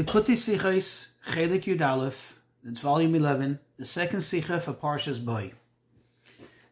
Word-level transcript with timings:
Likutei 0.00 0.34
Sichos, 0.34 1.08
Chelik 1.28 1.64
Yud 1.64 1.86
Aleph, 1.86 2.40
it's 2.66 2.80
volume 2.80 3.14
11, 3.14 3.58
the 3.76 3.84
second 3.84 4.20
Sicha 4.20 4.58
for 4.58 4.72
Parshas 4.72 5.22
Boy. 5.22 5.52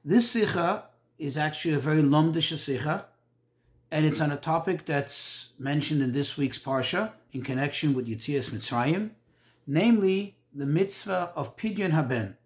This 0.03 0.35
Sicha 0.35 0.85
is 1.19 1.37
actually 1.37 1.75
a 1.75 1.79
very 1.79 2.01
lumdish 2.01 2.55
Sicha, 2.55 3.05
and 3.91 4.07
it's 4.07 4.23
on 4.23 4.33
a 4.33 4.39
topic 4.39 4.87
that's 4.87 5.51
mentioned 5.59 6.01
in 6.01 6.13
this 6.13 6.39
week's 6.39 6.59
Parsha 6.59 7.13
in 7.31 7.43
connection 7.43 7.93
with 7.93 8.09
Yitzias 8.09 8.49
Mitzrayim, 8.49 9.11
namely 9.67 10.39
the 10.55 10.65
mitzvah 10.65 11.31
of 11.37 11.55
Pidyon 11.55 11.91
Haben, 11.91 12.39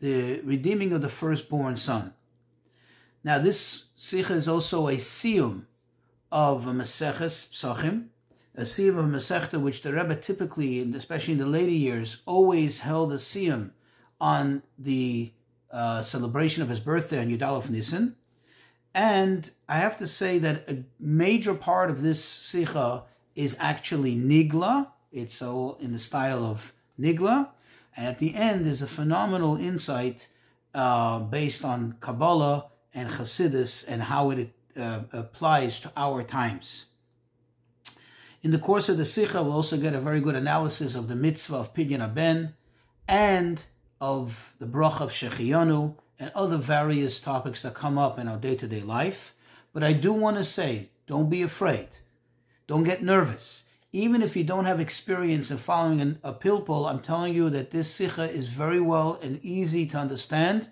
the 0.00 0.40
redeeming 0.40 0.92
of 0.92 1.00
the 1.00 1.08
firstborn 1.08 1.78
son. 1.78 2.12
Now, 3.24 3.38
this 3.38 3.86
Sicha 3.96 4.32
is 4.32 4.46
also 4.46 4.88
a 4.88 4.96
siyum 4.96 5.62
of 6.30 6.66
a 6.66 6.72
Maseches 6.72 7.48
Psachim, 7.48 8.08
a 8.56 8.62
siyum 8.62 8.98
of 8.98 9.06
Masechta, 9.06 9.60
which 9.60 9.82
the 9.82 9.92
Rebbe 9.92 10.16
typically, 10.16 10.80
and 10.80 10.94
especially 10.94 11.34
in 11.34 11.40
the 11.40 11.46
later 11.46 11.70
years, 11.70 12.22
always 12.26 12.80
held 12.80 13.12
a 13.12 13.16
siyum 13.16 13.70
on 14.20 14.62
the 14.78 15.32
uh, 15.70 16.00
celebration 16.02 16.62
of 16.62 16.68
his 16.68 16.80
birthday 16.80 17.20
on 17.20 17.28
Yudalef 17.28 17.68
Nisan. 17.68 18.16
And 18.94 19.50
I 19.68 19.76
have 19.76 19.98
to 19.98 20.06
say 20.06 20.38
that 20.38 20.68
a 20.70 20.84
major 20.98 21.54
part 21.54 21.90
of 21.90 22.02
this 22.02 22.24
Sicha 22.24 23.02
is 23.34 23.56
actually 23.60 24.16
Nigla. 24.16 24.88
It's 25.12 25.42
all 25.42 25.76
in 25.80 25.92
the 25.92 25.98
style 25.98 26.44
of 26.44 26.72
Nigla. 26.98 27.48
And 27.94 28.06
at 28.06 28.18
the 28.18 28.34
end 28.34 28.66
is 28.66 28.80
a 28.80 28.86
phenomenal 28.86 29.56
insight 29.56 30.28
uh, 30.74 31.18
based 31.18 31.64
on 31.64 31.96
Kabbalah 32.00 32.66
and 32.94 33.10
Chassidus 33.10 33.84
and 33.86 34.04
how 34.04 34.30
it 34.30 34.50
uh, 34.78 35.00
applies 35.12 35.78
to 35.80 35.92
our 35.94 36.22
times. 36.22 36.86
In 38.46 38.52
the 38.52 38.60
course 38.60 38.88
of 38.88 38.96
the 38.96 39.04
Sikha, 39.04 39.42
we'll 39.42 39.54
also 39.54 39.76
get 39.76 39.96
a 39.96 40.00
very 40.00 40.20
good 40.20 40.36
analysis 40.36 40.94
of 40.94 41.08
the 41.08 41.16
mitzvah 41.16 41.56
of 41.56 41.74
Pidyon 41.74 42.00
Aben 42.00 42.54
and 43.08 43.64
of 44.00 44.54
the 44.60 44.66
brach 44.66 45.00
of 45.00 45.10
Shechiyanu 45.10 45.96
and 46.20 46.30
other 46.32 46.56
various 46.56 47.20
topics 47.20 47.62
that 47.62 47.74
come 47.74 47.98
up 47.98 48.20
in 48.20 48.28
our 48.28 48.36
day 48.36 48.54
to 48.54 48.68
day 48.68 48.82
life. 48.82 49.34
But 49.72 49.82
I 49.82 49.94
do 49.94 50.12
want 50.12 50.36
to 50.36 50.44
say, 50.44 50.90
don't 51.08 51.28
be 51.28 51.42
afraid. 51.42 51.88
Don't 52.68 52.84
get 52.84 53.02
nervous. 53.02 53.64
Even 53.90 54.22
if 54.22 54.36
you 54.36 54.44
don't 54.44 54.66
have 54.66 54.78
experience 54.78 55.50
in 55.50 55.56
following 55.56 56.00
an, 56.00 56.20
a 56.22 56.32
pilpul, 56.32 56.88
I'm 56.88 57.00
telling 57.00 57.34
you 57.34 57.50
that 57.50 57.72
this 57.72 57.92
sikha 57.92 58.30
is 58.30 58.50
very 58.50 58.78
well 58.78 59.18
and 59.20 59.44
easy 59.44 59.86
to 59.86 59.98
understand. 59.98 60.68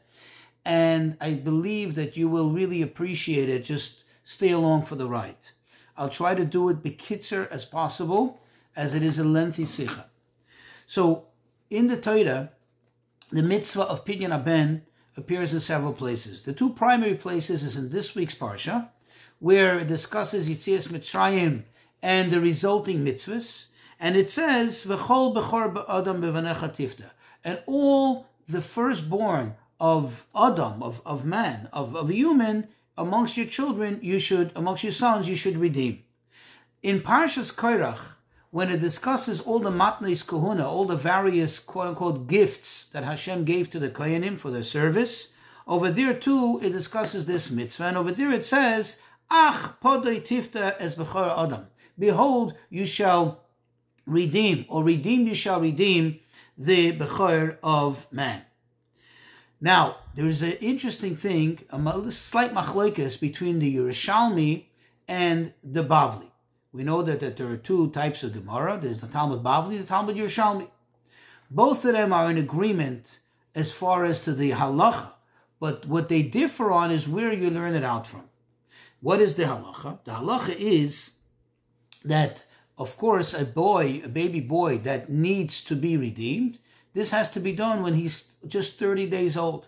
And 0.64 1.16
I 1.20 1.34
believe 1.34 1.96
that 1.96 2.16
you 2.16 2.28
will 2.28 2.50
really 2.50 2.82
appreciate 2.82 3.48
it. 3.48 3.64
Just 3.64 4.04
stay 4.22 4.52
along 4.52 4.84
for 4.84 4.94
the 4.94 5.08
ride. 5.08 5.48
I'll 5.96 6.08
try 6.08 6.34
to 6.34 6.44
do 6.44 6.68
it 6.68 6.82
bekitzer 6.82 7.50
as 7.50 7.64
possible, 7.64 8.40
as 8.76 8.94
it 8.94 9.02
is 9.02 9.18
a 9.18 9.24
lengthy 9.24 9.64
sikha. 9.64 10.06
So, 10.86 11.26
in 11.70 11.86
the 11.86 11.96
Torah, 11.96 12.50
the 13.30 13.42
mitzvah 13.42 13.82
of 13.82 14.04
Pidyon 14.04 14.34
Aben 14.34 14.82
appears 15.16 15.54
in 15.54 15.60
several 15.60 15.92
places. 15.92 16.42
The 16.42 16.52
two 16.52 16.70
primary 16.70 17.14
places 17.14 17.62
is 17.62 17.76
in 17.76 17.90
this 17.90 18.14
week's 18.14 18.34
parsha, 18.34 18.88
where 19.38 19.78
it 19.78 19.88
discusses 19.88 20.48
Yitzias 20.48 20.88
Mitzrayim 20.88 21.62
and 22.02 22.30
the 22.30 22.40
resulting 22.40 23.04
mitzvahs, 23.04 23.68
and 23.98 24.16
it 24.16 24.30
says 24.30 24.84
V'chol 24.84 25.34
bechor 25.34 25.84
Adam 25.88 26.20
bevanecha 26.20 26.74
tifta, 26.74 27.10
and 27.44 27.62
all 27.66 28.28
the 28.48 28.60
firstborn 28.60 29.54
of 29.80 30.26
Adam, 30.34 30.82
of, 30.82 31.00
of 31.06 31.24
man, 31.24 31.68
of, 31.72 31.96
of 31.96 32.10
a 32.10 32.14
human, 32.14 32.68
amongst 32.96 33.36
your 33.36 33.46
children, 33.46 33.98
you 34.02 34.18
should, 34.18 34.52
amongst 34.54 34.84
your 34.84 34.92
sons, 34.92 35.28
you 35.28 35.36
should 35.36 35.56
redeem. 35.56 36.02
In 36.82 37.00
Parshas 37.00 37.54
Koirach, 37.54 38.16
when 38.50 38.70
it 38.70 38.80
discusses 38.80 39.40
all 39.40 39.58
the 39.58 39.70
matnes 39.70 40.24
kahuna, 40.26 40.68
all 40.68 40.84
the 40.84 40.96
various 40.96 41.58
quote 41.58 41.88
unquote 41.88 42.28
gifts 42.28 42.86
that 42.90 43.02
Hashem 43.02 43.44
gave 43.44 43.68
to 43.70 43.80
the 43.80 43.88
kohenim 43.88 44.38
for 44.38 44.50
their 44.50 44.62
service, 44.62 45.32
over 45.66 45.90
there 45.90 46.14
too 46.14 46.60
it 46.62 46.70
discusses 46.70 47.26
this 47.26 47.50
mitzvah, 47.50 47.86
and 47.86 47.96
over 47.96 48.12
there 48.12 48.30
it 48.32 48.44
says, 48.44 49.00
Ach 49.30 49.80
podoi 49.82 50.22
tifta 50.22 50.76
es 50.78 50.94
bechor 50.94 51.36
adam. 51.36 51.66
Behold, 51.98 52.54
you 52.70 52.86
shall 52.86 53.44
redeem, 54.06 54.66
or 54.68 54.84
redeem 54.84 55.26
you 55.26 55.34
shall 55.34 55.60
redeem 55.60 56.20
the 56.56 56.92
bechor 56.92 57.56
of 57.62 58.06
man. 58.12 58.42
Now, 59.60 59.96
there 60.14 60.26
is 60.26 60.42
an 60.42 60.52
interesting 60.60 61.16
thing, 61.16 61.60
a 61.70 62.10
slight 62.10 62.52
machloikas 62.52 63.20
between 63.20 63.58
the 63.58 63.76
Yerushalmi 63.76 64.64
and 65.08 65.52
the 65.62 65.84
Bavli. 65.84 66.28
We 66.72 66.82
know 66.82 67.02
that, 67.02 67.20
that 67.20 67.36
there 67.36 67.48
are 67.48 67.56
two 67.56 67.90
types 67.90 68.22
of 68.24 68.32
Gemara. 68.32 68.78
There's 68.82 69.00
the 69.00 69.06
Talmud 69.06 69.42
Bavli, 69.42 69.78
the 69.78 69.84
Talmud 69.84 70.16
Yerushalmi. 70.16 70.68
Both 71.50 71.84
of 71.84 71.92
them 71.92 72.12
are 72.12 72.30
in 72.30 72.36
agreement 72.36 73.20
as 73.54 73.72
far 73.72 74.04
as 74.04 74.20
to 74.24 74.32
the 74.32 74.50
halacha, 74.50 75.12
but 75.60 75.86
what 75.86 76.08
they 76.08 76.22
differ 76.22 76.72
on 76.72 76.90
is 76.90 77.08
where 77.08 77.32
you 77.32 77.48
learn 77.48 77.74
it 77.74 77.84
out 77.84 78.06
from. 78.06 78.24
What 79.00 79.20
is 79.20 79.36
the 79.36 79.44
halacha? 79.44 80.00
The 80.04 80.12
halacha 80.12 80.56
is 80.56 81.12
that, 82.04 82.44
of 82.76 82.96
course, 82.96 83.32
a 83.34 83.44
boy, 83.44 84.02
a 84.04 84.08
baby 84.08 84.40
boy 84.40 84.78
that 84.78 85.08
needs 85.08 85.62
to 85.64 85.76
be 85.76 85.96
redeemed, 85.96 86.58
this 86.94 87.10
has 87.10 87.30
to 87.32 87.40
be 87.40 87.52
done 87.52 87.82
when 87.82 87.94
he's 87.94 88.36
just 88.46 88.78
30 88.78 89.06
days 89.08 89.36
old. 89.36 89.66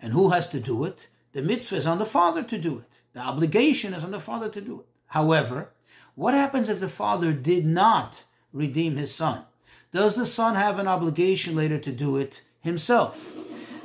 And 0.00 0.12
who 0.12 0.30
has 0.30 0.48
to 0.50 0.60
do 0.60 0.84
it? 0.84 1.08
The 1.32 1.42
mitzvah 1.42 1.76
is 1.76 1.86
on 1.86 1.98
the 1.98 2.06
father 2.06 2.42
to 2.44 2.56
do 2.56 2.78
it. 2.78 3.00
The 3.12 3.20
obligation 3.20 3.92
is 3.92 4.04
on 4.04 4.12
the 4.12 4.20
father 4.20 4.48
to 4.48 4.60
do 4.60 4.80
it. 4.80 4.86
However, 5.08 5.70
what 6.14 6.34
happens 6.34 6.68
if 6.68 6.78
the 6.78 6.88
father 6.88 7.32
did 7.32 7.66
not 7.66 8.24
redeem 8.52 8.96
his 8.96 9.12
son? 9.12 9.42
Does 9.90 10.14
the 10.14 10.26
son 10.26 10.54
have 10.54 10.78
an 10.78 10.86
obligation 10.86 11.56
later 11.56 11.78
to 11.78 11.90
do 11.90 12.16
it 12.16 12.42
himself? 12.60 13.34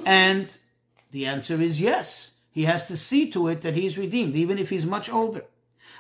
And 0.06 0.56
the 1.12 1.26
answer 1.26 1.60
is 1.62 1.82
yes. 1.82 2.34
He 2.52 2.66
has 2.66 2.86
to 2.88 2.98
see 2.98 3.30
to 3.32 3.48
it 3.48 3.62
that 3.62 3.76
he's 3.76 3.98
redeemed, 3.98 4.36
even 4.36 4.60
if 4.60 4.70
he's 4.70 4.86
much 4.86 5.12
older. 5.12 5.46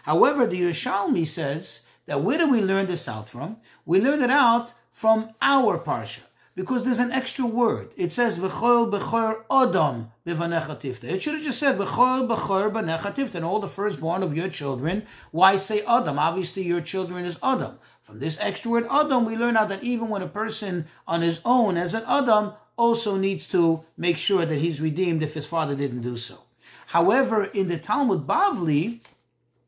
However, 0.04 0.46
the 0.46 0.62
Yerushalmi 0.62 1.26
says 1.26 1.82
that 2.06 2.22
where 2.22 2.38
do 2.38 2.50
we 2.50 2.62
learn 2.62 2.86
this 2.86 3.08
out 3.08 3.30
from? 3.30 3.58
We 3.86 4.00
learn 4.00 4.22
it 4.22 4.30
out 4.30 4.74
from 4.92 5.32
our 5.42 5.80
parsha 5.80 6.22
because 6.56 6.84
there's 6.84 7.00
an 7.00 7.12
extra 7.12 7.46
word. 7.46 7.92
It 7.98 8.12
says 8.12 8.38
v'chol 8.38 8.92
b'chor 8.92 9.46
odom 9.48 10.08
b'vanecha 10.26 10.80
tifta. 10.80 11.06
It 11.06 11.22
should 11.22 11.36
have 11.36 11.44
just 11.44 11.60
said 11.60 11.78
v'chol 11.78 12.28
b'chor 12.28 12.72
b'vanecha 12.72 13.36
and 13.36 13.46
all 13.46 13.60
the 13.60 13.68
firstborn 13.68 14.24
of 14.24 14.36
your 14.36 14.50
children. 14.50 15.06
Why 15.32 15.56
say 15.56 15.82
Adam? 15.88 16.20
Obviously, 16.20 16.64
your 16.64 16.82
children 16.82 17.26
is 17.26 17.40
Adam. 17.42 17.80
From 18.02 18.20
this 18.20 18.38
extra 18.40 18.70
word 18.70 18.88
Adam, 18.92 19.26
we 19.26 19.36
learn 19.36 19.58
out 19.58 19.70
that 19.70 19.84
even 19.84 20.10
when 20.10 20.22
a 20.22 20.28
person 20.28 20.88
on 21.08 21.22
his 21.22 21.42
own 21.46 21.78
as 21.78 21.94
an 21.94 22.04
Adam 22.08 22.54
also 22.78 23.18
needs 23.18 23.48
to 23.48 23.84
make 23.98 24.18
sure 24.18 24.46
that 24.46 24.60
he's 24.60 24.82
redeemed 24.82 25.24
if 25.24 25.34
his 25.34 25.46
father 25.46 25.76
didn't 25.76 26.02
do 26.02 26.18
so. 26.18 26.40
However, 26.88 27.46
in 27.46 27.70
the 27.70 27.78
Talmud 27.78 28.28
Bavli, 28.28 29.00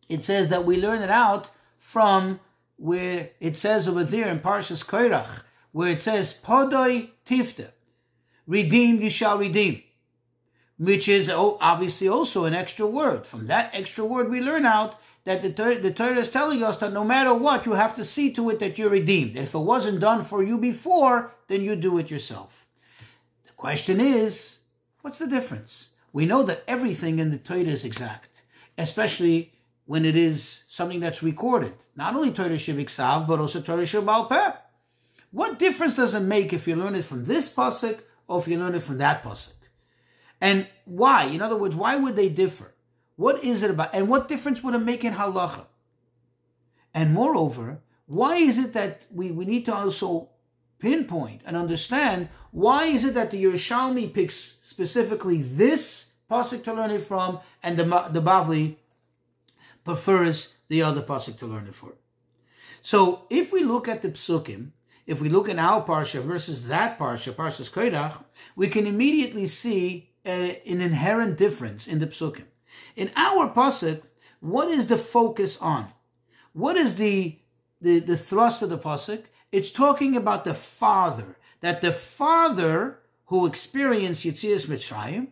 it 0.10 0.24
says 0.24 0.50
that 0.50 0.66
we 0.66 0.80
learn 0.80 1.02
it 1.02 1.10
out 1.10 1.50
from 1.78 2.40
where 2.78 3.30
it 3.40 3.58
says 3.58 3.88
over 3.88 4.04
there 4.04 4.28
in 4.28 4.40
Parshas 4.40 4.86
Koirach, 4.86 5.44
where 5.76 5.90
it 5.90 6.02
says 6.02 6.40
podoi 6.42 7.10
tifta, 7.26 7.68
redeem 8.48 9.02
you 9.02 9.10
shall 9.10 9.38
redeem, 9.38 9.84
which 10.78 11.10
is 11.10 11.30
obviously 11.30 12.08
also 12.08 12.46
an 12.46 12.54
extra 12.54 12.88
word. 12.88 13.28
From 13.28 13.48
that 13.48 13.76
extra 13.76 14.06
word, 14.06 14.30
we 14.30 14.40
learn 14.40 14.66
out 14.66 14.98
that 15.26 15.42
the, 15.42 15.50
the 15.82 15.92
Torah 15.92 16.16
is 16.16 16.30
telling 16.30 16.64
us 16.64 16.78
that 16.78 16.94
no 16.94 17.04
matter 17.04 17.34
what, 17.34 17.66
you 17.66 17.74
have 17.74 17.94
to 17.96 18.06
see 18.06 18.32
to 18.32 18.50
it 18.52 18.60
that 18.60 18.78
you're 18.78 18.90
redeemed. 18.90 19.32
And 19.32 19.46
if 19.46 19.54
it 19.54 19.60
wasn't 19.60 20.00
done 20.00 20.24
for 20.24 20.42
you 20.42 20.58
before, 20.58 21.34
then 21.50 21.62
you 21.62 21.76
do 21.76 21.98
it 21.98 22.10
yourself. 22.10 22.66
The 23.46 23.52
question 23.52 24.00
is, 24.00 24.60
what's 25.02 25.20
the 25.20 25.28
difference? 25.28 25.90
We 26.14 26.26
know 26.26 26.44
that 26.44 26.64
everything 26.70 27.20
in 27.20 27.32
the 27.32 27.38
Torah 27.38 27.60
is 27.60 27.84
exact, 27.84 28.42
especially 28.78 29.52
when 29.84 30.06
it 30.06 30.16
is 30.16 30.64
something 30.70 31.02
that's 31.02 31.22
recorded. 31.22 31.74
Not 31.98 32.16
only 32.16 32.32
Torah 32.32 32.52
Shebiksav, 32.52 33.28
but 33.28 33.42
also 33.42 33.60
Torah 33.60 33.84
Shebal 33.84 34.30
Peh. 34.30 34.54
What 35.36 35.60
difference 35.60 35.98
does 35.98 36.16
it 36.16 36.22
make 36.22 36.54
if 36.54 36.66
you 36.66 36.78
learn 36.78 36.96
it 36.96 37.04
from 37.04 37.26
this 37.26 37.54
pasuk 37.54 38.00
or 38.26 38.40
if 38.40 38.48
you 38.48 38.58
learn 38.58 38.74
it 38.74 38.84
from 38.84 39.00
that 39.00 39.22
pasuk? 39.22 39.58
And 40.40 40.66
why? 40.86 41.26
In 41.26 41.42
other 41.42 41.58
words, 41.58 41.76
why 41.76 41.98
would 41.98 42.16
they 42.16 42.30
differ? 42.30 42.74
What 43.18 43.44
is 43.44 43.62
it 43.62 43.70
about? 43.70 43.94
And 43.94 44.08
what 44.08 44.30
difference 44.30 44.64
would 44.64 44.76
it 44.76 44.80
make 44.80 45.04
in 45.04 45.16
halacha? 45.16 45.66
And 46.94 47.14
moreover, 47.14 47.80
why 48.06 48.38
is 48.38 48.58
it 48.58 48.72
that 48.72 49.02
we, 49.12 49.30
we 49.32 49.44
need 49.44 49.66
to 49.66 49.76
also 49.76 50.30
pinpoint 50.80 51.42
and 51.46 51.58
understand 51.58 52.30
why 52.52 52.86
is 52.86 53.04
it 53.04 53.14
that 53.16 53.32
the 53.32 53.44
Yerushalmi 53.44 54.14
picks 54.14 54.36
specifically 54.36 55.42
this 55.42 56.14
pasuk 56.32 56.64
to 56.64 56.74
learn 56.74 56.92
it 56.92 57.02
from, 57.02 57.42
and 57.62 57.78
the 57.78 57.84
the 58.10 58.22
Bavli 58.22 58.78
prefers 59.84 60.54
the 60.70 60.82
other 60.82 61.02
pasuk 61.02 61.38
to 61.40 61.46
learn 61.46 61.68
it 61.68 61.76
for. 61.76 61.96
So 62.82 63.26
if 63.30 63.52
we 63.52 63.66
look 63.66 63.90
at 63.90 64.02
the 64.02 64.12
psukim, 64.12 64.72
if 65.06 65.22
we 65.22 65.30
look 65.30 65.48
in 65.50 65.60
our 65.60 65.84
parsha 65.84 66.22
versus 66.22 66.68
that 66.68 66.98
parsha, 66.98 67.34
Parshas 67.34 67.72
Koirach, 67.72 68.24
we 68.56 68.68
can 68.68 68.88
immediately 68.88 69.46
see 69.46 70.10
a, 70.26 70.62
an 70.66 70.82
inherent 70.82 71.38
difference 71.38 71.88
in 71.88 72.00
the 72.00 72.08
psukim. 72.08 72.46
In 72.96 73.12
our 73.16 73.50
pasuk, 73.54 74.02
what 74.40 74.68
is 74.70 74.88
the 74.88 74.98
focus 74.98 75.62
on? 75.62 75.90
What 76.54 76.76
is 76.76 76.96
the, 76.96 77.40
the, 77.80 78.00
the 78.00 78.18
thrust 78.18 78.62
of 78.62 78.70
the 78.70 78.78
pasuk? 78.78 79.26
It's 79.52 79.70
talking 79.70 80.16
about 80.16 80.44
the 80.44 80.54
father, 80.54 81.38
that 81.62 81.82
the 81.82 81.92
father 81.92 83.00
who 83.28 83.46
experienced 83.46 84.26
Yitzias 84.26 84.68
Mitzrayim, 84.68 85.28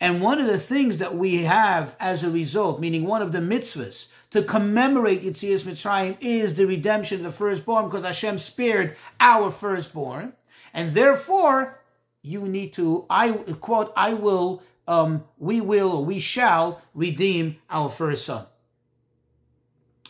and 0.00 0.20
one 0.20 0.40
of 0.40 0.46
the 0.46 0.58
things 0.58 0.98
that 0.98 1.14
we 1.14 1.44
have 1.44 1.96
as 2.00 2.24
a 2.24 2.30
result, 2.30 2.80
meaning 2.80 3.04
one 3.04 3.22
of 3.22 3.32
the 3.32 3.38
mitzvahs 3.38 4.08
to 4.30 4.42
commemorate 4.42 5.22
Yitzias 5.22 5.62
Mitzrayim 5.62 6.16
is 6.20 6.56
the 6.56 6.66
redemption 6.66 7.18
of 7.18 7.24
the 7.24 7.30
firstborn 7.30 7.84
because 7.84 8.02
Hashem 8.02 8.38
spared 8.38 8.96
our 9.20 9.50
firstborn. 9.50 10.32
And 10.72 10.92
therefore, 10.92 11.78
you 12.20 12.48
need 12.48 12.72
to, 12.72 13.06
I 13.08 13.30
quote, 13.60 13.92
I 13.96 14.14
will, 14.14 14.60
um, 14.88 15.24
we 15.38 15.60
will, 15.60 16.04
we 16.04 16.18
shall 16.18 16.82
redeem 16.94 17.58
our 17.70 17.88
first 17.88 18.26
son, 18.26 18.46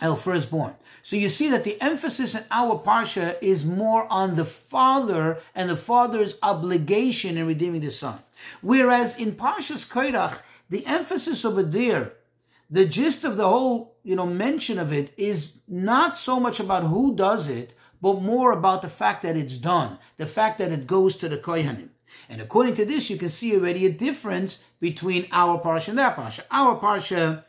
our 0.00 0.16
firstborn. 0.16 0.74
So 1.02 1.16
you 1.16 1.28
see 1.28 1.50
that 1.50 1.64
the 1.64 1.78
emphasis 1.82 2.34
in 2.34 2.44
our 2.50 2.78
parsha 2.78 3.36
is 3.42 3.66
more 3.66 4.10
on 4.10 4.36
the 4.36 4.46
father 4.46 5.36
and 5.54 5.68
the 5.68 5.76
father's 5.76 6.38
obligation 6.42 7.36
in 7.36 7.46
redeeming 7.46 7.82
the 7.82 7.90
son. 7.90 8.20
Whereas 8.60 9.18
in 9.18 9.32
Parshas 9.32 9.88
Korach, 9.88 10.38
the 10.70 10.86
emphasis 10.86 11.44
over 11.44 11.62
there, 11.62 12.14
the 12.70 12.86
gist 12.86 13.24
of 13.24 13.36
the 13.36 13.48
whole, 13.48 13.96
you 14.02 14.16
know, 14.16 14.26
mention 14.26 14.78
of 14.78 14.92
it 14.92 15.12
is 15.16 15.58
not 15.68 16.18
so 16.18 16.40
much 16.40 16.60
about 16.60 16.84
who 16.84 17.14
does 17.14 17.48
it, 17.48 17.74
but 18.00 18.22
more 18.22 18.52
about 18.52 18.82
the 18.82 18.88
fact 18.88 19.22
that 19.22 19.36
it's 19.36 19.56
done, 19.56 19.98
the 20.16 20.26
fact 20.26 20.58
that 20.58 20.72
it 20.72 20.86
goes 20.86 21.16
to 21.16 21.28
the 21.28 21.38
Kohanim. 21.38 21.88
And 22.28 22.40
according 22.40 22.74
to 22.74 22.84
this, 22.84 23.10
you 23.10 23.16
can 23.16 23.28
see 23.28 23.54
already 23.54 23.86
a 23.86 23.92
difference 23.92 24.64
between 24.80 25.26
our 25.32 25.60
parsha 25.60 25.88
and 25.88 25.98
that 25.98 26.16
parsha. 26.16 26.40
Our 26.50 26.78
parsha, 26.78 27.44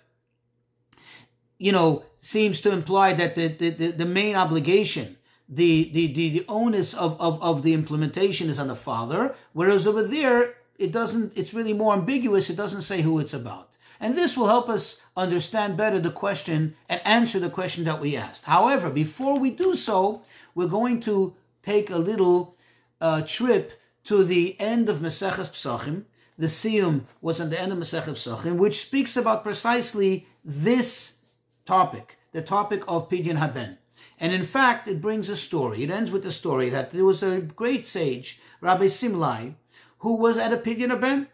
you 1.57 1.71
know, 1.71 2.05
seems 2.19 2.61
to 2.61 2.71
imply 2.71 3.13
that 3.13 3.35
the, 3.35 3.47
the, 3.47 3.69
the, 3.69 3.91
the 3.91 4.05
main 4.05 4.35
obligation, 4.35 5.17
the, 5.47 5.89
the, 5.93 6.07
the, 6.13 6.29
the 6.29 6.45
onus 6.47 6.93
of, 6.93 7.19
of, 7.21 7.41
of 7.41 7.63
the 7.63 7.73
implementation 7.73 8.49
is 8.49 8.59
on 8.59 8.67
the 8.67 8.75
father, 8.75 9.35
whereas 9.53 9.85
over 9.85 10.03
there, 10.03 10.55
it 10.77 10.91
doesn't, 10.91 11.33
it's 11.35 11.53
really 11.53 11.73
more 11.73 11.93
ambiguous. 11.93 12.49
It 12.49 12.57
doesn't 12.57 12.81
say 12.81 13.01
who 13.01 13.19
it's 13.19 13.33
about. 13.33 13.75
And 13.99 14.15
this 14.15 14.35
will 14.35 14.47
help 14.47 14.69
us 14.69 15.01
understand 15.15 15.77
better 15.77 15.99
the 15.99 16.11
question 16.11 16.75
and 16.89 17.01
answer 17.05 17.39
the 17.39 17.49
question 17.49 17.85
that 17.85 18.01
we 18.01 18.17
asked. 18.17 18.45
However, 18.45 18.89
before 18.89 19.39
we 19.39 19.51
do 19.51 19.75
so, 19.75 20.23
we're 20.53 20.67
going 20.67 20.99
to 21.01 21.35
take 21.63 21.89
a 21.89 21.97
little 21.97 22.57
uh, 22.99 23.21
trip 23.21 23.79
to 24.05 24.23
the 24.23 24.59
end 24.59 24.89
of 24.89 24.97
Maseches 24.97 25.51
Psachim. 25.51 26.03
The 26.37 26.47
Siyum 26.47 27.03
was 27.21 27.39
on 27.39 27.49
the 27.49 27.59
end 27.59 27.71
of 27.71 27.77
Maseches 27.77 28.19
Psachim, 28.19 28.57
which 28.57 28.85
speaks 28.85 29.15
about 29.15 29.43
precisely 29.43 30.27
this 30.43 31.17
topic, 31.65 32.17
the 32.33 32.41
topic 32.41 32.83
of 32.87 33.09
Pidyon 33.09 33.37
Haben. 33.37 33.77
And 34.19 34.31
in 34.33 34.43
fact, 34.43 34.87
it 34.87 35.01
brings 35.01 35.29
a 35.29 35.35
story. 35.35 35.83
It 35.83 35.89
ends 35.89 36.11
with 36.11 36.23
the 36.23 36.31
story 36.31 36.69
that 36.69 36.91
there 36.91 37.05
was 37.05 37.23
a 37.23 37.41
great 37.41 37.85
sage, 37.85 38.39
Rabbi 38.61 38.85
Simlai, 38.85 39.55
who 39.99 40.15
was 40.15 40.37
at 40.37 40.53
a 40.53 40.57
Pidyon 40.57 40.89
Haben. 40.89 41.27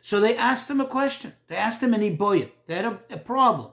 So 0.00 0.20
they 0.20 0.36
asked 0.36 0.70
him 0.70 0.80
a 0.80 0.86
question. 0.86 1.32
They 1.48 1.56
asked 1.56 1.82
him 1.82 1.94
an 1.94 2.02
Iboyim. 2.02 2.50
They 2.66 2.74
had 2.74 2.84
a, 2.84 2.98
a, 3.10 3.18
problem. 3.18 3.70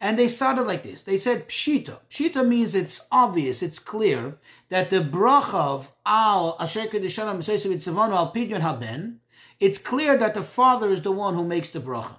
And 0.00 0.18
they 0.18 0.26
started 0.26 0.62
like 0.62 0.82
this. 0.82 1.02
They 1.02 1.16
said 1.16 1.48
Pshita. 1.48 1.98
Pshita 2.10 2.46
means 2.46 2.74
it's 2.74 3.06
obvious, 3.12 3.62
it's 3.62 3.78
clear 3.78 4.36
that 4.68 4.90
the 4.90 5.00
bracha 5.00 5.54
of 5.54 5.94
Al 6.04 6.56
Al 6.58 6.66
Pidyon 6.66 8.60
Haben, 8.60 9.20
it's 9.60 9.78
clear 9.78 10.16
that 10.18 10.34
the 10.34 10.42
father 10.42 10.90
is 10.90 11.02
the 11.02 11.12
one 11.12 11.34
who 11.34 11.44
makes 11.44 11.70
the 11.70 11.78
bracha. 11.80 12.16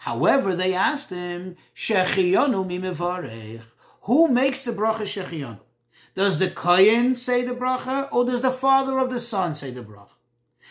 However, 0.00 0.54
they 0.54 0.72
asked 0.72 1.10
him, 1.10 1.56
Shechiyonu 1.74 2.66
mimevarech. 2.66 3.62
Who 4.02 4.28
makes 4.28 4.64
the 4.64 4.72
bracha 4.72 5.02
Shechiyonu? 5.02 5.60
Does 6.14 6.38
the 6.38 6.48
Kayin 6.48 7.18
say 7.18 7.44
the 7.44 7.54
bracha, 7.54 8.08
or 8.10 8.24
does 8.24 8.40
the 8.40 8.50
father 8.50 8.98
of 8.98 9.10
the 9.10 9.20
son 9.20 9.54
say 9.54 9.70
the 9.70 9.82
bracha? 9.82 10.15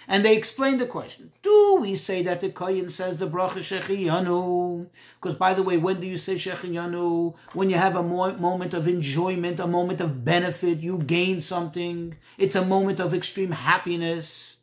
And 0.08 0.24
they 0.24 0.38
explained 0.38 0.80
the 0.80 0.86
question. 0.86 1.32
Do 1.42 1.78
we 1.82 1.96
say 1.96 2.22
that 2.24 2.42
the 2.42 2.50
Kayin 2.50 2.90
says 2.92 3.18
the 3.18 3.28
bracha 3.28 3.60
Shechiyanu? 3.60 4.88
Because 5.20 5.36
by 5.36 5.54
the 5.54 5.64
way, 5.64 5.78
when 5.78 6.00
do 6.00 6.08
you 6.08 6.18
say 6.18 6.36
Shechiyanu? 6.36 7.36
When 7.54 7.70
you 7.70 7.78
have 7.78 7.96
a 7.96 8.04
mo- 8.04 8.36
moment 8.38 8.74
of 8.74 8.88
enjoyment, 8.88 9.60
a 9.60 9.68
moment 9.68 10.02
of 10.02 10.24
benefit, 10.24 10.80
you 10.80 11.00
gain 11.00 11.42
something. 11.42 12.16
It's 12.38 12.56
a 12.56 12.66
moment 12.66 13.00
of 13.00 13.14
extreme 13.14 13.52
happiness. 13.52 14.58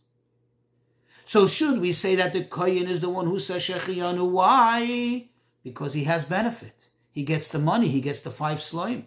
So 1.24 1.46
should 1.46 1.80
we 1.80 1.92
say 1.92 2.14
that 2.16 2.32
the 2.32 2.44
Kohen 2.44 2.86
is 2.86 3.00
the 3.00 3.10
one 3.10 3.26
who 3.26 3.38
says 3.38 3.62
Shechiyanu? 3.62 4.30
Why? 4.30 5.28
Because 5.64 5.94
he 5.94 6.04
has 6.04 6.24
benefit. 6.24 6.88
He 7.10 7.22
gets 7.24 7.48
the 7.48 7.58
money, 7.58 7.88
he 7.88 8.00
gets 8.00 8.20
the 8.20 8.30
five 8.30 8.60
slime. 8.60 9.06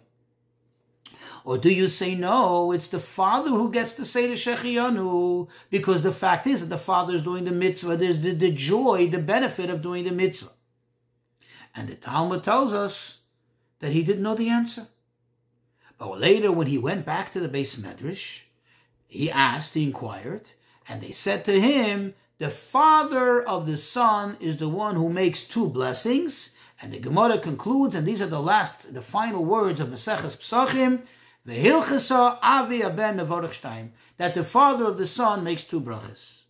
Or 1.44 1.58
do 1.58 1.72
you 1.72 1.88
say 1.88 2.14
no, 2.14 2.72
it's 2.72 2.88
the 2.88 3.00
father 3.00 3.50
who 3.50 3.70
gets 3.70 3.94
to 3.94 4.04
say 4.04 4.26
the 4.26 4.34
Shechiyanu? 4.34 5.48
Because 5.70 6.02
the 6.02 6.12
fact 6.12 6.46
is 6.46 6.60
that 6.60 6.66
the 6.66 6.78
father 6.78 7.14
is 7.14 7.22
doing 7.22 7.44
the 7.44 7.52
mitzvah, 7.52 7.96
there's 7.96 8.20
the, 8.20 8.32
the 8.32 8.52
joy, 8.52 9.08
the 9.08 9.18
benefit 9.18 9.70
of 9.70 9.82
doing 9.82 10.04
the 10.04 10.12
mitzvah. 10.12 10.50
And 11.74 11.88
the 11.88 11.94
Talmud 11.94 12.42
tells 12.42 12.72
us 12.72 13.20
that 13.80 13.92
he 13.92 14.02
didn't 14.02 14.22
know 14.22 14.34
the 14.34 14.48
answer. 14.48 14.88
But 15.98 16.20
later, 16.20 16.52
when 16.52 16.66
he 16.66 16.78
went 16.78 17.06
back 17.06 17.32
to 17.32 17.40
the 17.40 17.48
beis 17.48 17.78
medrash, 17.78 18.42
he 19.06 19.30
asked, 19.30 19.74
he 19.74 19.84
inquired, 19.84 20.50
and 20.88 21.00
they 21.00 21.12
said 21.12 21.44
to 21.44 21.60
him, 21.60 22.14
The 22.38 22.50
father 22.50 23.40
of 23.40 23.66
the 23.66 23.76
son 23.76 24.36
is 24.40 24.56
the 24.56 24.68
one 24.68 24.96
who 24.96 25.08
makes 25.08 25.46
two 25.46 25.68
blessings. 25.68 26.54
And 26.80 26.92
the 26.92 26.98
Gemara 26.98 27.38
concludes, 27.38 27.94
and 27.94 28.06
these 28.06 28.20
are 28.20 28.26
the 28.26 28.40
last, 28.40 28.92
the 28.92 29.00
final 29.00 29.44
words 29.44 29.80
of 29.80 29.88
Maseches 29.88 30.36
Psachim, 30.36 31.06
Vehilchasa 31.46 32.38
Avi 32.42 32.82
Aben 32.82 33.18
mevorech 33.18 33.60
shtayim, 33.60 33.90
that 34.16 34.34
the 34.34 34.44
father 34.44 34.86
of 34.86 34.98
the 34.98 35.06
son 35.06 35.44
makes 35.44 35.64
two 35.64 35.80
brachas. 35.80 36.42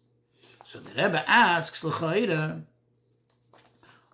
So 0.64 0.81
the 0.81 0.90
Rebbe 0.90 1.22
asks, 1.28 1.84
L'chaira, 1.84 2.62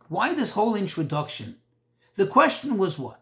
why 0.09 0.35
this 0.35 0.53
whole 0.53 0.75
introduction? 0.75 1.57
The 2.17 2.27
question 2.27 2.77
was 2.77 2.99
what? 2.99 3.21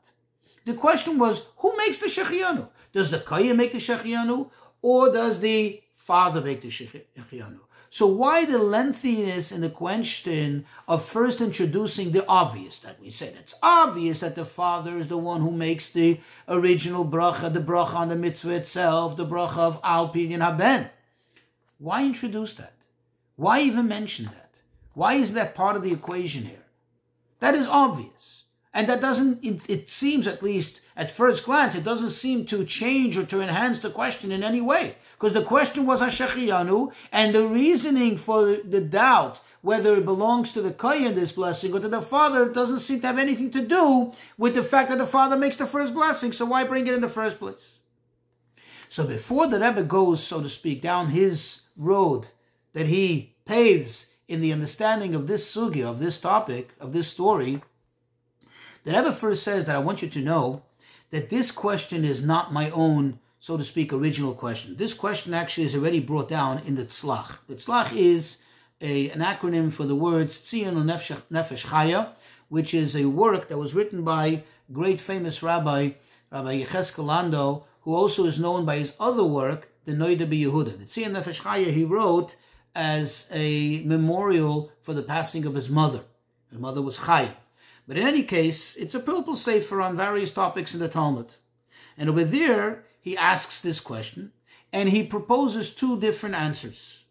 The 0.64 0.74
question 0.74 1.18
was, 1.18 1.48
who 1.58 1.76
makes 1.76 1.98
the 1.98 2.06
Shechiyanu? 2.06 2.68
Does 2.92 3.10
the 3.10 3.18
Kaya 3.20 3.54
make 3.54 3.72
the 3.72 3.78
Shechiyanu? 3.78 4.50
Or 4.82 5.12
does 5.12 5.40
the 5.40 5.82
father 6.10 6.40
make 6.40 6.60
the 6.60 6.68
shechianu. 6.68 7.60
So 7.92 8.06
why 8.06 8.44
the 8.44 8.58
lengthiness 8.58 9.50
in 9.50 9.62
the 9.62 9.68
question 9.68 10.64
of 10.86 11.04
first 11.04 11.40
introducing 11.40 12.12
the 12.12 12.24
obvious 12.28 12.78
that 12.80 13.00
we 13.00 13.10
said? 13.10 13.36
It's 13.40 13.56
obvious 13.64 14.20
that 14.20 14.36
the 14.36 14.44
father 14.44 14.96
is 14.96 15.08
the 15.08 15.18
one 15.18 15.40
who 15.40 15.50
makes 15.50 15.90
the 15.90 16.20
original 16.46 17.04
bracha, 17.04 17.52
the 17.52 17.58
bracha 17.58 17.96
on 17.96 18.08
the 18.08 18.14
mitzvah 18.14 18.54
itself, 18.54 19.16
the 19.16 19.26
bracha 19.26 19.58
of 19.58 19.80
Al 19.82 20.12
Pidyon 20.12 20.40
Haben. 20.40 20.88
Why 21.78 22.04
introduce 22.04 22.54
that? 22.54 22.74
Why 23.34 23.62
even 23.62 23.88
mention 23.88 24.26
that? 24.26 24.50
Why 24.94 25.14
is 25.14 25.32
that 25.32 25.56
part 25.56 25.74
of 25.74 25.82
the 25.82 25.92
equation 25.92 26.44
here? 26.44 26.66
That 27.40 27.56
is 27.56 27.66
obvious. 27.66 28.44
And 28.72 28.88
that 28.88 29.00
doesn't, 29.00 29.42
it, 29.42 29.68
it, 29.68 29.88
seems 29.88 30.28
at 30.28 30.42
least 30.42 30.80
at 30.96 31.10
first 31.10 31.44
glance, 31.44 31.74
it 31.74 31.82
doesn't 31.82 32.10
seem 32.10 32.46
to 32.46 32.64
change 32.64 33.18
or 33.18 33.26
to 33.26 33.40
enhance 33.40 33.80
the 33.80 33.90
question 33.90 34.30
in 34.30 34.44
any 34.44 34.60
way 34.60 34.94
because 35.14 35.32
the 35.32 35.42
question 35.42 35.86
was 35.86 36.00
Hashechiyanu, 36.00 36.92
and 37.12 37.34
the 37.34 37.46
reasoning 37.46 38.16
for 38.16 38.44
the 38.46 38.80
doubt 38.80 39.40
whether 39.62 39.96
it 39.96 40.04
belongs 40.06 40.52
to 40.52 40.62
the 40.62 40.72
Kohen, 40.72 41.14
this 41.14 41.32
blessing, 41.32 41.74
or 41.74 41.80
to 41.80 41.88
the 41.88 42.00
father, 42.00 42.48
doesn't 42.48 42.78
seem 42.78 43.00
to 43.00 43.06
have 43.08 43.18
anything 43.18 43.50
to 43.50 43.60
do 43.60 44.12
with 44.38 44.54
the 44.54 44.62
fact 44.62 44.88
that 44.88 44.98
the 44.98 45.06
father 45.06 45.36
makes 45.36 45.56
the 45.56 45.66
first 45.66 45.92
blessing. 45.92 46.32
So 46.32 46.46
why 46.46 46.64
bring 46.64 46.86
it 46.86 46.94
in 46.94 47.02
the 47.02 47.08
first 47.08 47.38
place? 47.38 47.80
So 48.88 49.06
before 49.06 49.46
the 49.46 49.60
Rebbe 49.60 49.82
goes, 49.82 50.22
so 50.22 50.40
to 50.40 50.48
speak, 50.48 50.80
down 50.80 51.08
his 51.08 51.68
road 51.76 52.28
that 52.72 52.86
he 52.86 53.34
paves 53.44 54.14
in 54.26 54.40
the 54.40 54.52
understanding 54.52 55.14
of 55.14 55.26
this 55.26 55.54
sugya, 55.54 55.84
of 55.84 55.98
this 55.98 56.18
topic, 56.18 56.70
of 56.80 56.92
this 56.92 57.08
story, 57.08 57.60
the 58.84 58.92
Rebbe 58.92 59.12
first 59.12 59.42
says 59.42 59.66
that 59.66 59.76
I 59.76 59.80
want 59.80 60.02
you 60.02 60.08
to 60.08 60.20
know 60.20 60.62
that 61.10 61.30
this 61.30 61.50
question 61.50 62.04
is 62.04 62.24
not 62.24 62.52
my 62.52 62.70
own 62.70 63.18
so 63.42 63.56
to 63.56 63.64
speak, 63.64 63.90
original 63.90 64.34
question. 64.34 64.76
This 64.76 64.92
question 64.92 65.32
actually 65.32 65.64
is 65.64 65.74
already 65.74 65.98
brought 65.98 66.28
down 66.28 66.58
in 66.66 66.74
the 66.74 66.84
Tzlach. 66.84 67.38
The 67.48 67.54
Tzlach 67.54 67.90
is 67.96 68.42
a, 68.82 69.10
an 69.10 69.20
acronym 69.20 69.72
for 69.72 69.84
the 69.84 69.94
words 69.94 70.38
Tzion 70.38 70.74
Nefesh 70.74 71.66
Chaya, 71.66 72.10
which 72.50 72.74
is 72.74 72.94
a 72.94 73.06
work 73.06 73.48
that 73.48 73.56
was 73.56 73.72
written 73.72 74.04
by 74.04 74.44
great 74.70 75.00
famous 75.00 75.42
rabbi, 75.42 75.92
Rabbi 76.30 76.64
Yecheskel 76.64 77.06
Landau, 77.06 77.64
who 77.80 77.94
also 77.94 78.26
is 78.26 78.38
known 78.38 78.66
by 78.66 78.76
his 78.76 78.92
other 79.00 79.24
work, 79.24 79.70
the 79.86 79.92
Noida 79.92 80.26
Yehuda. 80.26 80.78
The 80.78 80.84
Tzion 80.84 81.12
Nefesh 81.12 81.40
Chaya 81.40 81.72
he 81.72 81.84
wrote 81.84 82.36
as 82.74 83.26
a 83.32 83.82
memorial 83.84 84.70
for 84.82 84.92
the 84.92 85.02
passing 85.02 85.46
of 85.46 85.54
his 85.54 85.70
mother. 85.70 86.02
His 86.50 86.58
mother 86.58 86.82
was 86.82 86.98
Chaya. 86.98 87.32
But 87.90 87.98
in 87.98 88.06
any 88.06 88.22
case, 88.22 88.76
it's 88.76 88.94
a 88.94 89.00
pilpul 89.00 89.36
sefer 89.36 89.80
on 89.80 89.96
various 89.96 90.30
topics 90.30 90.74
in 90.74 90.78
the 90.78 90.88
Talmud. 90.88 91.34
And 91.98 92.08
over 92.08 92.22
there, 92.22 92.84
he 93.00 93.16
asks 93.16 93.60
this 93.60 93.80
question 93.80 94.30
and 94.72 94.90
he 94.90 95.02
proposes 95.02 95.74
two 95.74 95.98
different 95.98 96.36
answers. 96.36 97.02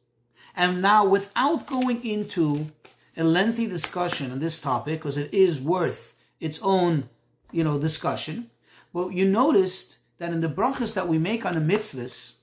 And 0.55 0.81
now, 0.81 1.03
without 1.03 1.67
going 1.67 2.05
into 2.05 2.71
a 3.17 3.25
lengthy 3.25 3.67
discussion 3.67 4.31
on 4.31 4.39
this 4.39 4.57
topic, 4.57 5.01
because 5.01 5.17
it 5.17 5.33
is 5.33 5.59
worth 5.59 6.15
its 6.39 6.61
own, 6.61 7.09
you 7.51 7.65
know, 7.65 7.77
discussion, 7.77 8.49
but 8.93 9.09
you 9.09 9.25
noticed 9.25 9.97
that 10.17 10.31
in 10.31 10.39
the 10.39 10.47
brachas 10.47 10.93
that 10.93 11.09
we 11.09 11.17
make 11.17 11.45
on 11.45 11.55
the 11.55 11.73
mitzvahs, 11.75 12.35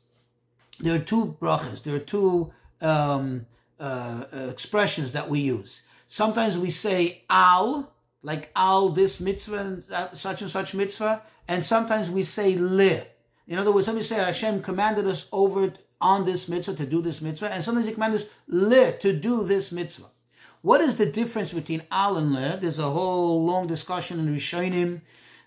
there 0.79 0.95
are 0.95 0.99
two 1.03 1.39
brachas. 1.41 1.85
There 1.85 1.95
are 1.95 2.11
two 2.17 2.53
um, 2.83 3.47
uh, 3.81 4.25
expressions 4.51 5.13
that 5.13 5.31
we 5.31 5.41
use. 5.41 5.85
Sometimes 6.07 6.59
we 6.59 6.69
say 6.69 7.23
al, 7.31 7.95
like 8.27 8.51
al 8.57 8.89
this 8.89 9.21
mitzvah 9.21 9.57
and 9.57 9.85
uh, 9.93 10.13
such 10.13 10.43
and 10.43 10.51
such 10.51 10.75
mitzvah, 10.75 11.23
and 11.47 11.65
sometimes 11.65 12.11
we 12.11 12.25
say 12.25 12.59
le. 12.59 13.03
In 13.47 13.57
other 13.57 13.71
words, 13.71 13.87
somebody 13.87 14.05
say 14.05 14.17
Hashem 14.17 14.63
commanded 14.63 15.07
us 15.07 15.29
over 15.33 15.73
on 16.01 16.25
this 16.25 16.49
mitzvah 16.49 16.75
to 16.75 16.87
do 16.87 17.01
this 17.01 17.21
mitzvah, 17.21 17.53
and 17.53 17.63
sometimes 17.63 17.87
He 17.87 17.93
commanded 17.93 18.23
us 18.23 18.27
le 18.49 18.99
to 18.99 19.13
do 19.13 19.45
this 19.45 19.71
mitzvah. 19.71 20.09
What 20.61 20.81
is 20.81 20.97
the 20.97 21.07
difference 21.07 21.53
between 21.53 21.85
al 21.93 22.17
and 22.17 22.33
le? 22.33 22.59
There's 22.61 22.81
a 22.81 22.91
whole 22.91 23.45
long 23.45 23.69
discussion 23.69 24.19
in 24.19 24.35
Rishonim, 24.35 25.03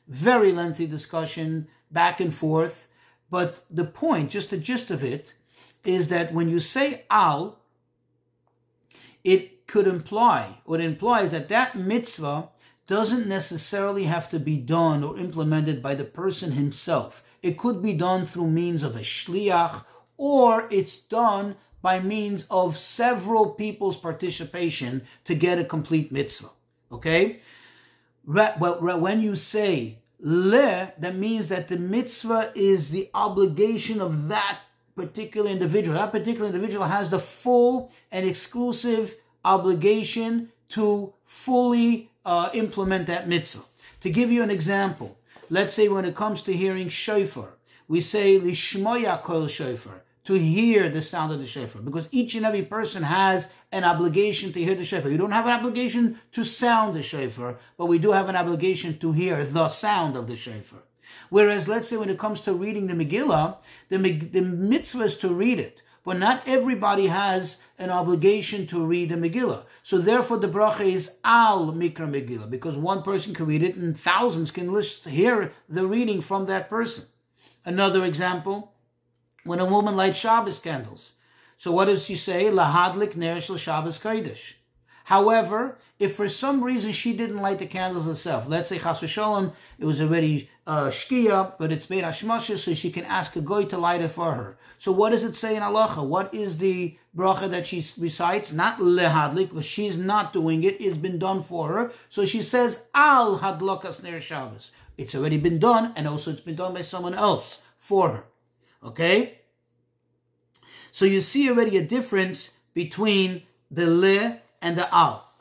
very 0.07 0.53
lengthy 0.53 0.87
discussion 0.87 1.67
back 1.91 2.21
and 2.21 2.33
forth. 2.33 2.87
But 3.29 3.61
the 3.69 3.83
point, 3.83 4.31
just 4.31 4.51
the 4.51 4.57
gist 4.57 4.89
of 4.89 5.03
it, 5.03 5.33
is 5.83 6.07
that 6.07 6.33
when 6.33 6.47
you 6.47 6.59
say 6.59 7.03
al, 7.09 7.59
it 9.25 9.67
could 9.67 9.85
imply, 9.85 10.61
or 10.63 10.77
it 10.77 10.85
implies 10.85 11.31
that 11.31 11.49
that 11.49 11.75
mitzvah 11.75 12.47
doesn't 12.89 13.27
necessarily 13.27 14.05
have 14.05 14.27
to 14.31 14.39
be 14.39 14.57
done 14.57 15.03
or 15.03 15.19
implemented 15.19 15.79
by 15.81 15.93
the 15.93 16.03
person 16.03 16.53
himself. 16.53 17.23
It 17.43 17.55
could 17.55 17.83
be 17.83 17.93
done 17.93 18.25
through 18.25 18.49
means 18.49 18.81
of 18.81 18.95
a 18.95 19.01
shliach, 19.01 19.85
or 20.17 20.67
it's 20.71 20.97
done 20.99 21.55
by 21.83 21.99
means 21.99 22.47
of 22.49 22.75
several 22.75 23.51
people's 23.51 23.95
participation 23.95 25.03
to 25.25 25.35
get 25.35 25.59
a 25.59 25.63
complete 25.63 26.11
mitzvah. 26.11 26.49
Okay? 26.91 27.39
When 28.25 29.21
you 29.21 29.35
say 29.35 29.99
le, 30.19 30.91
that 30.97 31.15
means 31.15 31.49
that 31.49 31.67
the 31.67 31.77
mitzvah 31.77 32.53
is 32.55 32.89
the 32.89 33.11
obligation 33.13 34.01
of 34.01 34.29
that 34.29 34.61
particular 34.95 35.51
individual. 35.51 35.95
That 35.95 36.11
particular 36.11 36.47
individual 36.47 36.85
has 36.85 37.11
the 37.11 37.19
full 37.19 37.91
and 38.11 38.25
exclusive 38.25 39.15
obligation 39.45 40.49
to 40.69 41.13
fully 41.23 42.08
uh, 42.29 42.51
implement 42.53 43.07
that 43.07 43.27
mitzvah. 43.27 43.63
To 44.01 44.09
give 44.09 44.31
you 44.31 44.43
an 44.43 44.51
example, 44.51 45.17
let's 45.49 45.73
say 45.73 45.87
when 45.87 46.05
it 46.05 46.15
comes 46.15 46.43
to 46.43 46.53
hearing 46.53 46.87
shofar, 46.87 47.57
we 47.87 48.01
say 48.01 48.39
lishmoya 48.39 49.21
kol 49.23 49.47
shofar, 49.47 50.03
to 50.25 50.35
hear 50.35 50.89
the 50.89 51.01
sound 51.01 51.33
of 51.33 51.39
the 51.39 51.47
shofar, 51.47 51.81
because 51.81 52.07
each 52.11 52.35
and 52.35 52.45
every 52.45 52.61
person 52.61 53.01
has 53.01 53.51
an 53.71 53.83
obligation 53.83 54.53
to 54.53 54.63
hear 54.63 54.75
the 54.75 54.85
shofar. 54.85 55.09
You 55.09 55.17
don't 55.17 55.31
have 55.31 55.47
an 55.47 55.53
obligation 55.53 56.19
to 56.33 56.43
sound 56.43 56.95
the 56.95 57.01
shofar, 57.01 57.57
but 57.77 57.87
we 57.87 57.97
do 57.97 58.11
have 58.11 58.29
an 58.29 58.35
obligation 58.35 58.99
to 58.99 59.11
hear 59.11 59.43
the 59.43 59.67
sound 59.69 60.15
of 60.15 60.27
the 60.27 60.35
shofar. 60.35 60.83
Whereas, 61.29 61.67
let's 61.67 61.87
say 61.87 61.97
when 61.97 62.09
it 62.11 62.19
comes 62.19 62.41
to 62.41 62.53
reading 62.53 62.85
the 62.85 62.93
Megillah, 62.93 63.57
the, 63.89 63.97
the 63.97 64.41
mitzvah 64.41 65.05
is 65.05 65.17
to 65.17 65.29
read 65.29 65.59
it, 65.59 65.81
but 66.03 66.17
not 66.17 66.47
everybody 66.47 67.07
has 67.07 67.61
an 67.77 67.89
obligation 67.89 68.67
to 68.67 68.85
read 68.85 69.09
the 69.09 69.15
Megillah. 69.15 69.63
So 69.83 69.97
therefore, 69.97 70.37
the 70.37 70.47
bracha 70.47 70.85
is 70.85 71.17
al 71.23 71.73
mikra 71.73 72.09
Megillah, 72.09 72.49
because 72.49 72.77
one 72.77 73.03
person 73.03 73.33
can 73.33 73.45
read 73.45 73.63
it 73.63 73.75
and 73.75 73.97
thousands 73.97 74.51
can 74.51 74.71
listen, 74.71 75.11
hear 75.11 75.53
the 75.67 75.85
reading 75.85 76.21
from 76.21 76.45
that 76.45 76.69
person. 76.69 77.05
Another 77.65 78.05
example, 78.05 78.73
when 79.43 79.59
a 79.59 79.65
woman 79.65 79.95
lights 79.95 80.19
Shabbos 80.19 80.59
candles. 80.59 81.13
So 81.57 81.71
what 81.71 81.85
does 81.85 82.05
she 82.05 82.15
say? 82.15 82.45
Lahadlik 82.45 83.15
ner 83.15 83.41
shel 83.41 83.57
Shabbos 83.57 83.99
kodesh. 83.99 84.53
However, 85.09 85.79
if 85.97 86.15
for 86.15 86.29
some 86.29 86.63
reason 86.63 86.91
she 86.91 87.13
didn't 87.13 87.37
light 87.41 87.57
the 87.57 87.65
candles 87.65 88.05
herself, 88.05 88.47
let's 88.47 88.69
say 88.69 88.77
chas 88.77 89.01
v'sholem, 89.01 89.53
it 89.79 89.85
was 89.85 89.99
already 89.99 90.51
uh, 90.67 90.89
shkia, 90.89 91.53
but 91.57 91.71
it's 91.71 91.89
made 91.89 92.03
hashmasha, 92.03 92.59
so 92.59 92.75
she 92.75 92.91
can 92.91 93.05
ask 93.05 93.35
a 93.35 93.41
goy 93.41 93.65
to 93.65 93.79
light 93.79 94.01
it 94.01 94.09
for 94.09 94.35
her. 94.35 94.55
So 94.77 94.91
what 94.91 95.09
does 95.09 95.23
it 95.23 95.35
say 95.35 95.55
in 95.55 95.63
halacha? 95.63 96.05
What 96.05 96.31
is 96.31 96.59
the 96.59 96.95
bracha 97.17 97.49
that 97.49 97.65
she 97.65 97.83
recites? 97.97 98.53
Not 98.53 98.77
lehadlik, 98.77 99.49
because 99.49 99.65
she's 99.65 99.97
not 99.97 100.31
doing 100.31 100.63
it. 100.63 100.79
It's 100.79 100.95
been 100.95 101.17
done 101.17 101.41
for 101.41 101.69
her. 101.69 101.91
So 102.09 102.23
she 102.23 102.43
says 102.43 102.85
al 102.93 103.39
hadlokas 103.39 104.03
ner 104.03 104.21
Shabbos. 104.21 104.69
It's 104.95 105.15
already 105.15 105.39
been 105.39 105.57
done, 105.57 105.91
and 105.95 106.07
also 106.07 106.29
it's 106.29 106.41
been 106.41 106.53
done 106.53 106.75
by 106.75 106.83
someone 106.83 107.15
else 107.15 107.63
for 107.77 108.11
her. 108.11 108.23
Okay? 108.83 109.39
So 110.91 111.05
you 111.05 111.21
see 111.21 111.49
already 111.49 111.77
a 111.77 111.83
difference 111.83 112.59
between 112.75 113.41
the 113.71 113.87
le 113.87 114.41
and 114.61 114.77
the 114.77 114.93
al. 114.93 115.31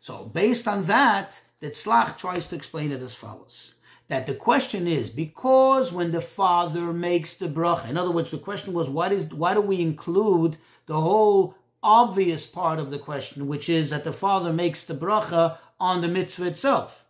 So 0.00 0.24
based 0.24 0.66
on 0.66 0.84
that, 0.86 1.40
the 1.60 1.70
Tzlach 1.70 2.16
tries 2.16 2.48
to 2.48 2.56
explain 2.56 2.90
it 2.90 3.02
as 3.02 3.14
follows. 3.14 3.74
That 4.08 4.26
the 4.26 4.34
question 4.34 4.88
is, 4.88 5.08
because 5.08 5.92
when 5.92 6.10
the 6.10 6.20
father 6.20 6.92
makes 6.92 7.34
the 7.34 7.48
bracha, 7.48 7.88
in 7.88 7.96
other 7.96 8.10
words, 8.10 8.32
the 8.32 8.38
question 8.38 8.72
was, 8.72 8.90
why, 8.90 9.10
is, 9.10 9.32
why 9.32 9.54
do 9.54 9.60
we 9.60 9.80
include 9.80 10.56
the 10.86 11.00
whole 11.00 11.54
obvious 11.82 12.46
part 12.46 12.78
of 12.78 12.90
the 12.90 12.98
question, 12.98 13.46
which 13.46 13.68
is 13.68 13.90
that 13.90 14.02
the 14.02 14.12
father 14.12 14.52
makes 14.52 14.84
the 14.84 14.94
bracha 14.94 15.58
on 15.78 16.00
the 16.00 16.08
mitzvah 16.08 16.46
itself? 16.46 17.06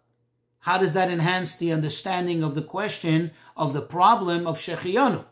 How 0.60 0.76
does 0.76 0.92
that 0.92 1.08
enhance 1.08 1.56
the 1.56 1.72
understanding 1.72 2.44
of 2.44 2.54
the 2.54 2.62
question 2.62 3.30
of 3.56 3.72
the 3.72 3.80
problem 3.80 4.46
of 4.46 4.58
Shechiyanu? 4.58 5.24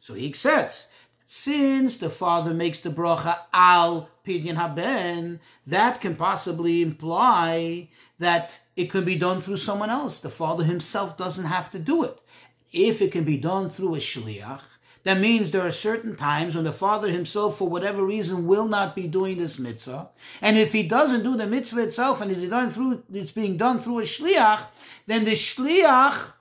So 0.00 0.14
he 0.14 0.32
says, 0.32 0.86
since 1.26 1.98
the 1.98 2.08
father 2.08 2.54
makes 2.54 2.80
the 2.80 2.90
bracha 2.90 3.40
al 3.52 4.08
pidyon 4.30 4.56
haben, 4.56 5.40
that 5.66 6.00
can 6.00 6.14
possibly 6.14 6.82
imply 6.82 7.88
that 8.18 8.58
it 8.76 8.90
could 8.90 9.04
be 9.04 9.16
done 9.16 9.40
through 9.40 9.56
someone 9.56 9.90
else. 9.90 10.20
The 10.20 10.30
father 10.30 10.64
himself 10.64 11.16
doesn't 11.16 11.46
have 11.46 11.70
to 11.72 11.78
do 11.78 12.04
it. 12.04 12.18
If 12.72 13.02
it 13.02 13.12
can 13.12 13.24
be 13.24 13.36
done 13.36 13.70
through 13.70 13.96
a 13.96 13.98
shliach, 13.98 14.62
that 15.02 15.18
means 15.18 15.50
there 15.50 15.66
are 15.66 15.70
certain 15.70 16.14
times 16.14 16.54
when 16.54 16.64
the 16.64 16.72
father 16.72 17.08
himself, 17.08 17.56
for 17.56 17.68
whatever 17.68 18.04
reason, 18.04 18.46
will 18.46 18.68
not 18.68 18.94
be 18.94 19.06
doing 19.06 19.38
this 19.38 19.58
mitzvah. 19.58 20.10
And 20.42 20.58
if 20.58 20.72
he 20.72 20.82
doesn't 20.82 21.22
do 21.22 21.36
the 21.36 21.46
mitzvah 21.46 21.82
itself, 21.82 22.20
and 22.20 22.30
it's 22.30 22.46
done 22.48 22.70
through, 22.70 23.02
it's 23.12 23.32
being 23.32 23.56
done 23.56 23.78
through 23.78 24.00
a 24.00 24.02
shliach, 24.02 24.66
then 25.06 25.24
the 25.24 25.32
shliach 25.32 26.32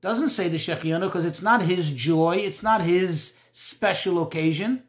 doesn't 0.00 0.30
say 0.30 0.48
the 0.48 0.56
shechiyonu 0.56 1.02
because 1.02 1.26
it's 1.26 1.42
not 1.42 1.62
his 1.62 1.92
joy, 1.92 2.36
it's 2.36 2.62
not 2.62 2.80
his 2.80 3.36
special 3.52 4.22
occasion. 4.22 4.84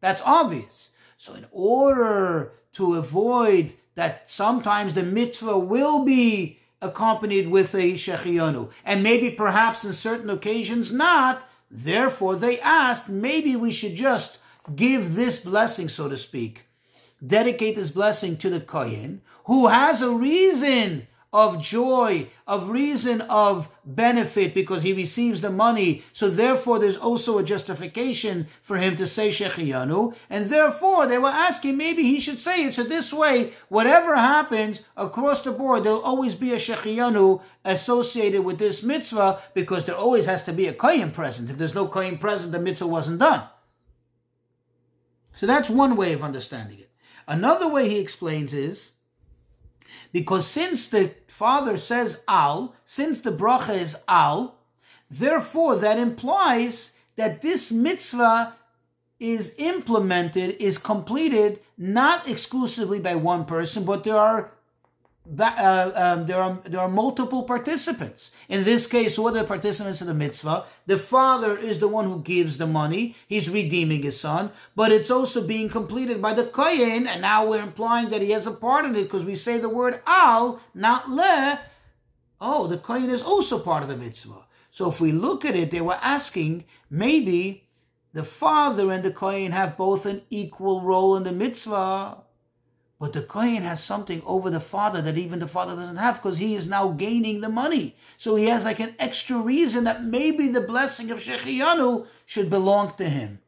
That's 0.00 0.22
obvious. 0.24 0.89
So, 1.20 1.34
in 1.34 1.44
order 1.52 2.52
to 2.72 2.94
avoid 2.94 3.74
that 3.94 4.30
sometimes 4.30 4.94
the 4.94 5.02
mitzvah 5.02 5.58
will 5.58 6.02
be 6.02 6.60
accompanied 6.80 7.48
with 7.48 7.74
a 7.74 7.92
shechiyanu, 7.92 8.70
and 8.86 9.02
maybe 9.02 9.28
perhaps 9.28 9.84
in 9.84 9.92
certain 9.92 10.30
occasions 10.30 10.90
not, 10.90 11.42
therefore 11.70 12.36
they 12.36 12.58
asked 12.60 13.10
maybe 13.10 13.54
we 13.54 13.70
should 13.70 13.96
just 13.96 14.38
give 14.74 15.14
this 15.14 15.44
blessing, 15.44 15.90
so 15.90 16.08
to 16.08 16.16
speak, 16.16 16.64
dedicate 17.24 17.76
this 17.76 17.90
blessing 17.90 18.38
to 18.38 18.48
the 18.48 18.58
Kohen, 18.58 19.20
who 19.44 19.66
has 19.66 20.00
a 20.00 20.10
reason 20.10 21.06
of 21.32 21.62
joy, 21.62 22.26
of 22.46 22.70
reason 22.70 23.20
of 23.22 23.68
benefit 23.84 24.52
because 24.52 24.82
he 24.82 24.92
receives 24.92 25.40
the 25.40 25.50
money. 25.50 26.02
So 26.12 26.28
therefore 26.28 26.78
there's 26.78 26.96
also 26.96 27.38
a 27.38 27.44
justification 27.44 28.48
for 28.62 28.78
him 28.78 28.96
to 28.96 29.06
say 29.06 29.28
Shechiyanu. 29.28 30.14
And 30.28 30.50
therefore 30.50 31.06
they 31.06 31.18
were 31.18 31.28
asking 31.28 31.76
maybe 31.76 32.02
he 32.02 32.18
should 32.18 32.38
say 32.38 32.64
it. 32.64 32.74
So 32.74 32.82
this 32.82 33.12
way, 33.12 33.52
whatever 33.68 34.16
happens 34.16 34.82
across 34.96 35.42
the 35.42 35.52
board, 35.52 35.84
there'll 35.84 36.00
always 36.00 36.34
be 36.34 36.52
a 36.52 36.56
Shechiyanu 36.56 37.40
associated 37.64 38.44
with 38.44 38.58
this 38.58 38.82
mitzvah 38.82 39.38
because 39.54 39.84
there 39.84 39.96
always 39.96 40.26
has 40.26 40.42
to 40.44 40.52
be 40.52 40.66
a 40.66 40.72
Kohen 40.72 41.12
present. 41.12 41.50
If 41.50 41.58
there's 41.58 41.74
no 41.74 41.86
Kohen 41.86 42.18
present, 42.18 42.50
the 42.50 42.58
mitzvah 42.58 42.88
wasn't 42.88 43.20
done. 43.20 43.44
So 45.32 45.46
that's 45.46 45.70
one 45.70 45.96
way 45.96 46.12
of 46.12 46.24
understanding 46.24 46.80
it. 46.80 46.90
Another 47.28 47.68
way 47.68 47.88
he 47.88 48.00
explains 48.00 48.52
is 48.52 48.92
because 50.12 50.46
since 50.46 50.88
the 50.88 51.14
father 51.28 51.76
says 51.76 52.22
al, 52.28 52.74
since 52.84 53.20
the 53.20 53.32
bracha 53.32 53.74
is 53.74 54.02
al, 54.08 54.58
therefore 55.10 55.76
that 55.76 55.98
implies 55.98 56.96
that 57.16 57.42
this 57.42 57.70
mitzvah 57.72 58.54
is 59.18 59.54
implemented, 59.58 60.56
is 60.58 60.78
completed 60.78 61.60
not 61.76 62.28
exclusively 62.28 62.98
by 62.98 63.14
one 63.14 63.44
person, 63.44 63.84
but 63.84 64.04
there 64.04 64.16
are 64.16 64.52
uh, 65.38 65.92
um, 65.94 66.26
there 66.26 66.40
are 66.40 66.58
there 66.64 66.80
are 66.80 66.88
multiple 66.88 67.44
participants. 67.44 68.32
In 68.48 68.64
this 68.64 68.86
case, 68.86 69.16
who 69.16 69.26
are 69.26 69.32
the 69.32 69.44
participants 69.44 70.00
of 70.00 70.06
the 70.06 70.14
mitzvah? 70.14 70.64
The 70.86 70.98
father 70.98 71.56
is 71.56 71.78
the 71.78 71.88
one 71.88 72.06
who 72.06 72.20
gives 72.20 72.58
the 72.58 72.66
money; 72.66 73.14
he's 73.28 73.48
redeeming 73.48 74.02
his 74.02 74.18
son. 74.18 74.50
But 74.74 74.92
it's 74.92 75.10
also 75.10 75.46
being 75.46 75.68
completed 75.68 76.20
by 76.20 76.34
the 76.34 76.46
kohen, 76.46 77.06
and 77.06 77.22
now 77.22 77.46
we're 77.46 77.62
implying 77.62 78.10
that 78.10 78.22
he 78.22 78.30
has 78.30 78.46
a 78.46 78.52
part 78.52 78.84
in 78.84 78.96
it 78.96 79.04
because 79.04 79.24
we 79.24 79.34
say 79.34 79.58
the 79.58 79.68
word 79.68 80.00
al, 80.06 80.60
not 80.74 81.08
le. 81.08 81.60
Oh, 82.40 82.66
the 82.66 82.78
kohen 82.78 83.10
is 83.10 83.22
also 83.22 83.58
part 83.58 83.82
of 83.82 83.88
the 83.88 83.96
mitzvah. 83.96 84.46
So 84.70 84.88
if 84.88 85.00
we 85.00 85.12
look 85.12 85.44
at 85.44 85.56
it, 85.56 85.70
they 85.70 85.80
were 85.80 85.98
asking 86.00 86.64
maybe 86.88 87.68
the 88.12 88.24
father 88.24 88.90
and 88.90 89.04
the 89.04 89.12
kohen 89.12 89.52
have 89.52 89.76
both 89.76 90.06
an 90.06 90.22
equal 90.30 90.80
role 90.80 91.16
in 91.16 91.24
the 91.24 91.32
mitzvah. 91.32 92.18
But 93.00 93.14
the 93.14 93.22
Kohen 93.22 93.62
has 93.62 93.82
something 93.82 94.22
over 94.26 94.50
the 94.50 94.60
father 94.60 95.00
that 95.00 95.16
even 95.16 95.38
the 95.38 95.48
father 95.48 95.74
doesn't 95.74 95.96
have 95.96 96.16
because 96.16 96.36
he 96.36 96.54
is 96.54 96.68
now 96.68 96.90
gaining 96.90 97.40
the 97.40 97.48
money. 97.48 97.96
So 98.18 98.36
he 98.36 98.44
has 98.48 98.66
like 98.66 98.78
an 98.78 98.94
extra 98.98 99.38
reason 99.38 99.84
that 99.84 100.04
maybe 100.04 100.48
the 100.48 100.60
blessing 100.60 101.10
of 101.10 101.18
Shechiyanu 101.18 102.06
should 102.26 102.50
belong 102.50 102.92
to 102.98 103.08
him. 103.08 103.38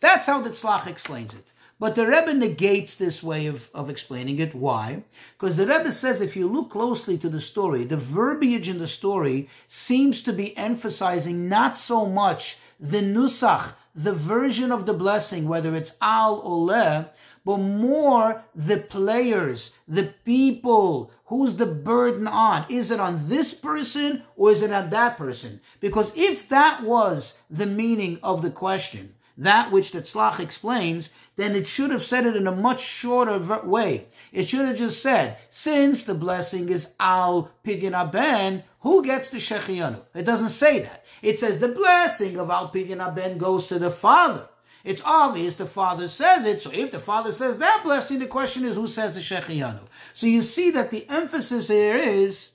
That's 0.00 0.26
how 0.26 0.40
the 0.40 0.50
Tzlach 0.50 0.88
explains 0.88 1.34
it. 1.34 1.44
But 1.78 1.94
the 1.94 2.06
Rebbe 2.06 2.34
negates 2.34 2.96
this 2.96 3.22
way 3.22 3.46
of, 3.46 3.70
of 3.72 3.88
explaining 3.88 4.40
it. 4.40 4.56
Why? 4.56 5.04
Because 5.38 5.56
the 5.56 5.68
Rebbe 5.68 5.92
says 5.92 6.20
if 6.20 6.34
you 6.34 6.48
look 6.48 6.70
closely 6.70 7.16
to 7.18 7.28
the 7.28 7.40
story, 7.40 7.84
the 7.84 7.96
verbiage 7.96 8.68
in 8.68 8.78
the 8.78 8.88
story 8.88 9.48
seems 9.68 10.20
to 10.22 10.32
be 10.32 10.56
emphasizing 10.56 11.48
not 11.48 11.76
so 11.76 12.06
much 12.06 12.58
the 12.80 13.02
nusach, 13.02 13.74
the 13.94 14.12
version 14.12 14.72
of 14.72 14.84
the 14.84 14.94
blessing, 14.94 15.46
whether 15.46 15.76
it's 15.76 15.96
al 16.00 16.40
or 16.40 16.58
le, 16.58 17.10
but 17.46 17.58
more 17.58 18.42
the 18.56 18.76
players, 18.76 19.76
the 19.86 20.12
people. 20.24 21.12
Who's 21.26 21.54
the 21.54 21.66
burden 21.66 22.26
on? 22.26 22.66
Is 22.68 22.90
it 22.90 22.98
on 22.98 23.28
this 23.28 23.54
person 23.54 24.24
or 24.34 24.50
is 24.50 24.62
it 24.62 24.72
on 24.72 24.90
that 24.90 25.16
person? 25.16 25.60
Because 25.80 26.12
if 26.16 26.48
that 26.48 26.82
was 26.82 27.40
the 27.48 27.66
meaning 27.66 28.18
of 28.20 28.42
the 28.42 28.50
question, 28.50 29.14
that 29.38 29.70
which 29.70 29.92
the 29.92 30.00
Tzlach 30.00 30.40
explains, 30.40 31.10
then 31.36 31.54
it 31.54 31.68
should 31.68 31.90
have 31.90 32.02
said 32.02 32.26
it 32.26 32.34
in 32.34 32.48
a 32.48 32.52
much 32.52 32.80
shorter 32.80 33.38
way. 33.62 34.06
It 34.32 34.48
should 34.48 34.66
have 34.66 34.78
just 34.78 35.00
said, 35.00 35.38
since 35.48 36.02
the 36.02 36.14
blessing 36.14 36.68
is 36.68 36.94
al 36.98 37.52
pidyon 37.64 37.92
aben, 37.92 38.64
who 38.80 39.04
gets 39.04 39.30
the 39.30 39.38
shechiyanu? 39.38 40.00
It 40.14 40.24
doesn't 40.24 40.50
say 40.50 40.80
that. 40.80 41.04
It 41.22 41.38
says 41.38 41.60
the 41.60 41.68
blessing 41.68 42.38
of 42.38 42.50
al 42.50 42.70
pidyon 42.70 43.06
aben 43.06 43.38
goes 43.38 43.68
to 43.68 43.78
the 43.78 43.90
father. 43.92 44.48
It's 44.86 45.02
obvious 45.04 45.54
the 45.54 45.66
father 45.66 46.06
says 46.06 46.46
it. 46.46 46.62
So 46.62 46.70
if 46.72 46.92
the 46.92 47.00
father 47.00 47.32
says 47.32 47.58
that 47.58 47.80
blessing, 47.82 48.20
the 48.20 48.26
question 48.26 48.64
is 48.64 48.76
who 48.76 48.86
says 48.86 49.16
the 49.16 49.20
Shechiyanu? 49.20 49.80
So 50.14 50.28
you 50.28 50.42
see 50.42 50.70
that 50.70 50.92
the 50.92 51.08
emphasis 51.08 51.66
here 51.66 51.96
is 51.96 52.52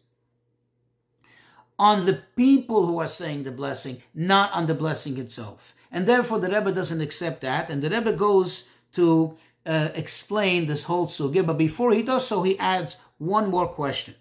on 1.77 2.05
the 2.05 2.21
people 2.37 2.85
who 2.85 2.99
are 2.99 3.07
saying 3.07 3.43
the 3.43 3.51
blessing, 3.51 4.01
not 4.15 4.49
on 4.53 4.67
the 4.67 4.73
blessing 4.73 5.17
itself. 5.17 5.75
And 5.91 6.07
therefore 6.07 6.39
the 6.39 6.47
Rebbe 6.47 6.71
doesn't 6.71 7.01
accept 7.01 7.41
that. 7.41 7.69
And 7.69 7.81
the 7.81 7.89
Rebbe 7.89 8.13
goes 8.13 8.69
to 8.93 9.35
uh, 9.65 9.89
explain 9.93 10.67
this 10.67 10.85
whole 10.85 11.07
sugya. 11.07 11.45
But 11.45 11.57
before 11.57 11.91
he 11.91 12.01
does 12.01 12.25
so, 12.25 12.43
he 12.43 12.57
adds 12.57 12.95
one 13.17 13.49
more 13.49 13.67
question. 13.67 14.15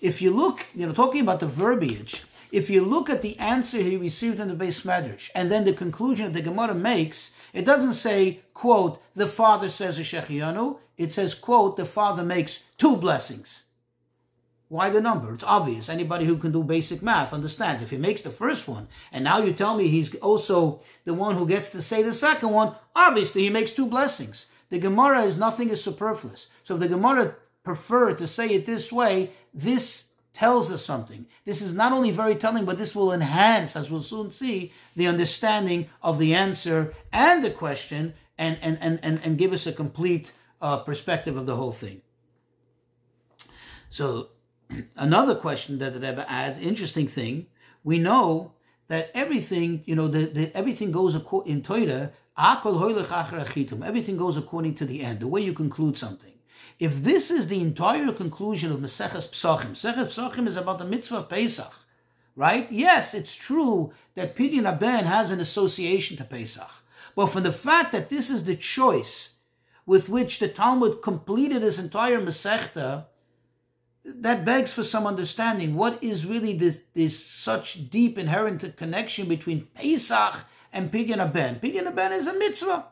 If 0.00 0.20
you 0.20 0.32
look, 0.32 0.66
you 0.74 0.86
know, 0.86 0.92
talking 0.92 1.20
about 1.20 1.38
the 1.38 1.46
verbiage, 1.46 2.24
if 2.52 2.70
you 2.70 2.84
look 2.84 3.10
at 3.10 3.22
the 3.22 3.38
answer 3.38 3.78
he 3.78 3.96
received 3.96 4.40
in 4.40 4.48
the 4.48 4.54
beis 4.54 4.84
Medrash 4.84 5.30
and 5.34 5.50
then 5.50 5.64
the 5.64 5.72
conclusion 5.72 6.26
that 6.26 6.32
the 6.32 6.48
Gemara 6.48 6.74
makes, 6.74 7.34
it 7.52 7.64
doesn't 7.64 7.94
say, 7.94 8.40
quote, 8.54 9.02
the 9.14 9.26
father 9.26 9.68
says 9.68 9.98
a 9.98 10.02
Shechiyanu. 10.02 10.78
It 10.96 11.12
says, 11.12 11.34
quote, 11.34 11.76
the 11.76 11.84
father 11.84 12.22
makes 12.22 12.64
two 12.76 12.96
blessings. 12.96 13.64
Why 14.68 14.90
the 14.90 15.00
number? 15.00 15.32
It's 15.32 15.44
obvious. 15.44 15.88
Anybody 15.88 16.26
who 16.26 16.36
can 16.36 16.52
do 16.52 16.62
basic 16.62 17.02
math 17.02 17.32
understands. 17.32 17.80
If 17.80 17.90
he 17.90 17.96
makes 17.96 18.20
the 18.20 18.30
first 18.30 18.68
one, 18.68 18.88
and 19.12 19.24
now 19.24 19.38
you 19.38 19.52
tell 19.52 19.76
me 19.76 19.88
he's 19.88 20.14
also 20.16 20.82
the 21.04 21.14
one 21.14 21.36
who 21.36 21.46
gets 21.46 21.70
to 21.70 21.80
say 21.80 22.02
the 22.02 22.12
second 22.12 22.50
one, 22.50 22.74
obviously 22.94 23.42
he 23.42 23.50
makes 23.50 23.70
two 23.70 23.86
blessings. 23.86 24.46
The 24.68 24.78
Gemara 24.78 25.22
is 25.22 25.38
nothing 25.38 25.70
is 25.70 25.82
superfluous. 25.82 26.48
So 26.62 26.74
if 26.74 26.80
the 26.80 26.88
Gemara 26.88 27.36
preferred 27.64 28.18
to 28.18 28.26
say 28.26 28.48
it 28.48 28.66
this 28.66 28.92
way, 28.92 29.30
this 29.54 30.07
tells 30.38 30.70
us 30.70 30.84
something. 30.84 31.26
This 31.44 31.60
is 31.60 31.74
not 31.74 31.92
only 31.92 32.12
very 32.12 32.36
telling, 32.36 32.64
but 32.64 32.78
this 32.78 32.94
will 32.94 33.12
enhance, 33.12 33.74
as 33.74 33.90
we'll 33.90 34.02
soon 34.02 34.30
see, 34.30 34.72
the 34.94 35.08
understanding 35.08 35.88
of 36.00 36.20
the 36.20 36.32
answer 36.32 36.94
and 37.12 37.42
the 37.42 37.50
question 37.50 38.14
and, 38.38 38.56
and, 38.62 38.78
and, 38.80 39.00
and, 39.02 39.20
and 39.24 39.36
give 39.36 39.52
us 39.52 39.66
a 39.66 39.72
complete 39.72 40.32
uh, 40.62 40.76
perspective 40.76 41.36
of 41.36 41.46
the 41.46 41.56
whole 41.56 41.72
thing. 41.72 42.02
So, 43.90 44.28
another 44.96 45.34
question 45.34 45.80
that 45.80 45.92
the 45.92 46.00
Rebbe 46.00 46.24
adds, 46.30 46.60
interesting 46.60 47.08
thing, 47.08 47.46
we 47.82 47.98
know 47.98 48.52
that 48.86 49.10
everything, 49.14 49.82
you 49.86 49.96
know, 49.96 50.06
the, 50.06 50.26
the 50.26 50.56
everything 50.56 50.92
goes 50.92 51.16
in 51.46 51.62
Torah, 51.62 52.12
everything 52.38 54.16
goes 54.16 54.36
according 54.36 54.76
to 54.76 54.86
the 54.86 55.02
end, 55.02 55.18
the 55.18 55.26
way 55.26 55.40
you 55.40 55.52
conclude 55.52 55.96
something. 55.98 56.37
If 56.78 57.02
this 57.02 57.30
is 57.30 57.48
the 57.48 57.60
entire 57.60 58.12
conclusion 58.12 58.72
of 58.72 58.80
Maseches 58.80 59.28
Psachim, 59.28 59.70
Maseches 59.70 60.08
Psachim 60.08 60.46
is 60.46 60.56
about 60.56 60.78
the 60.78 60.84
mitzvah 60.84 61.18
of 61.18 61.28
Pesach, 61.28 61.74
right? 62.36 62.70
Yes, 62.70 63.14
it's 63.14 63.34
true 63.34 63.92
that 64.14 64.36
Pidyon 64.36 64.66
Aben 64.66 65.04
has 65.04 65.30
an 65.30 65.40
association 65.40 66.16
to 66.16 66.24
Pesach. 66.24 66.70
But 67.14 67.26
from 67.26 67.42
the 67.42 67.52
fact 67.52 67.92
that 67.92 68.10
this 68.10 68.30
is 68.30 68.44
the 68.44 68.56
choice 68.56 69.36
with 69.86 70.08
which 70.08 70.38
the 70.38 70.48
Talmud 70.48 71.02
completed 71.02 71.62
this 71.62 71.78
entire 71.78 72.20
Masechta, 72.20 73.06
that 74.04 74.44
begs 74.44 74.72
for 74.72 74.82
some 74.82 75.06
understanding. 75.06 75.74
What 75.74 76.02
is 76.02 76.26
really 76.26 76.54
this, 76.54 76.82
this 76.94 77.24
such 77.24 77.90
deep 77.90 78.18
inherent 78.18 78.76
connection 78.76 79.28
between 79.28 79.66
Pesach 79.74 80.44
and 80.72 80.90
Pidyon 80.90 81.18
Aben? 81.18 81.56
Pidyon 81.56 81.86
Aben 81.86 82.12
is 82.12 82.26
a 82.26 82.34
mitzvah. 82.34 82.86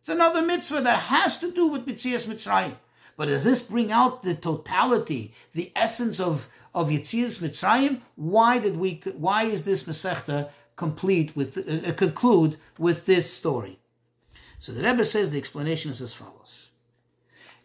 It's 0.00 0.08
another 0.08 0.42
mitzvah 0.42 0.82
that 0.82 0.98
has 1.04 1.38
to 1.38 1.52
do 1.52 1.68
with 1.68 1.86
Yitzias 1.86 2.26
Mitzrayim. 2.26 2.74
But 3.18 3.26
does 3.26 3.42
this 3.42 3.62
bring 3.62 3.90
out 3.90 4.22
the 4.22 4.36
totality, 4.36 5.34
the 5.52 5.72
essence 5.74 6.20
of 6.20 6.48
of 6.72 6.88
Yitzias 6.88 7.42
Mitzrayim? 7.42 8.00
Why 8.14 8.58
did 8.58 8.76
we? 8.78 9.02
Why 9.16 9.42
is 9.42 9.64
this 9.64 9.82
Masechta 9.82 10.50
complete 10.76 11.34
with 11.34 11.58
uh, 11.58 11.90
uh, 11.90 11.92
conclude 11.94 12.58
with 12.78 13.06
this 13.06 13.34
story? 13.34 13.80
So 14.60 14.70
the 14.70 14.84
Rebbe 14.84 15.04
says 15.04 15.30
the 15.30 15.38
explanation 15.38 15.90
is 15.90 16.00
as 16.00 16.14
follows. 16.14 16.70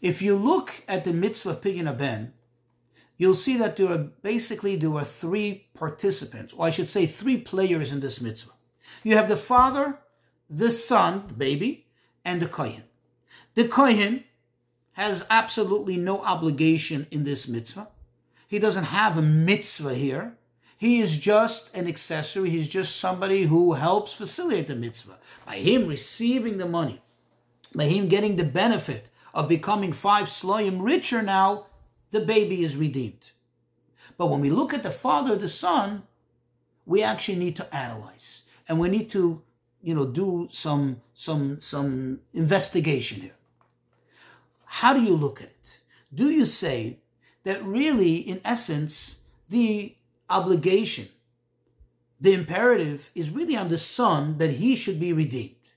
If 0.02 0.24
you 0.24 0.36
look 0.36 0.84
at 0.88 1.04
the 1.04 1.14
mitzvah 1.14 1.52
of 1.52 1.62
Pidyon 1.62 1.88
Aben, 1.88 2.34
you'll 3.18 3.36
see 3.36 3.56
that 3.58 3.78
there 3.78 3.92
are 3.92 4.10
basically 4.24 4.76
there 4.76 4.96
are 4.96 5.06
three 5.06 5.68
participants, 5.76 6.56
or 6.58 6.66
I 6.66 6.72
should 6.72 6.90
say 6.90 7.06
three 7.06 7.38
players 7.38 7.92
in 7.92 8.00
this 8.00 8.20
mitzvah. 8.20 8.54
You 9.04 9.16
have 9.18 9.30
the 9.30 9.38
father, 9.38 10.00
the 10.50 10.72
son, 10.72 11.26
the 11.28 11.36
baby, 11.36 11.86
and 12.26 12.42
the 12.42 12.48
kohen. 12.48 12.86
The 13.54 13.68
kohen 13.68 14.24
has 14.94 15.26
absolutely 15.30 15.98
no 15.98 16.22
obligation 16.22 17.08
in 17.12 17.24
this 17.24 17.48
mitzvah. 17.48 17.88
He 18.48 18.60
doesn't 18.60 18.86
have 18.86 19.18
a 19.18 19.22
mitzvah 19.22 19.96
here. 19.96 20.38
He 20.78 21.00
is 21.00 21.18
just 21.18 21.76
an 21.76 21.88
accessory. 21.88 22.50
He's 22.50 22.68
just 22.68 22.98
somebody 22.98 23.44
who 23.44 23.74
helps 23.74 24.14
facilitate 24.14 24.68
the 24.68 24.76
mitzvah. 24.76 25.18
By 25.46 25.58
him 25.58 25.88
receiving 25.88 26.58
the 26.58 26.68
money, 26.68 27.02
by 27.74 27.86
him 27.86 28.08
getting 28.08 28.36
the 28.36 28.44
benefit 28.44 29.10
of 29.34 29.48
becoming 29.48 29.94
five 29.94 30.30
sloyim 30.30 30.82
richer 30.82 31.22
now, 31.22 31.66
the 32.12 32.20
baby 32.20 32.64
is 32.64 32.76
redeemed. 32.76 33.32
But 34.18 34.28
when 34.28 34.42
we 34.42 34.52
look 34.52 34.74
at 34.74 34.84
the 34.84 34.92
father, 34.92 35.36
the 35.36 35.50
son, 35.50 36.04
we 36.86 37.02
actually 37.02 37.40
need 37.40 37.56
to 37.56 37.76
analyze 37.76 38.44
and 38.68 38.80
we 38.80 38.90
need 38.90 39.10
to, 39.12 39.42
you 39.82 39.96
know, 39.96 40.06
do 40.06 40.48
some 40.52 41.02
some 41.14 41.60
some 41.62 42.20
investigation 42.34 43.22
here. 43.22 43.36
How 44.78 44.92
do 44.92 45.04
you 45.04 45.16
look 45.16 45.40
at 45.40 45.50
it? 45.50 45.78
Do 46.12 46.32
you 46.32 46.48
say 46.48 46.98
that 47.44 47.64
really, 47.64 48.16
in 48.16 48.42
essence, 48.44 49.20
the 49.48 49.96
obligation, 50.32 51.10
the 52.20 52.34
imperative 52.34 53.12
is 53.14 53.30
really 53.30 53.56
on 53.56 53.70
the 53.70 53.78
son 53.78 54.40
that 54.40 54.54
he 54.54 54.76
should 54.76 55.00
be 55.00 55.14
redeemed? 55.14 55.68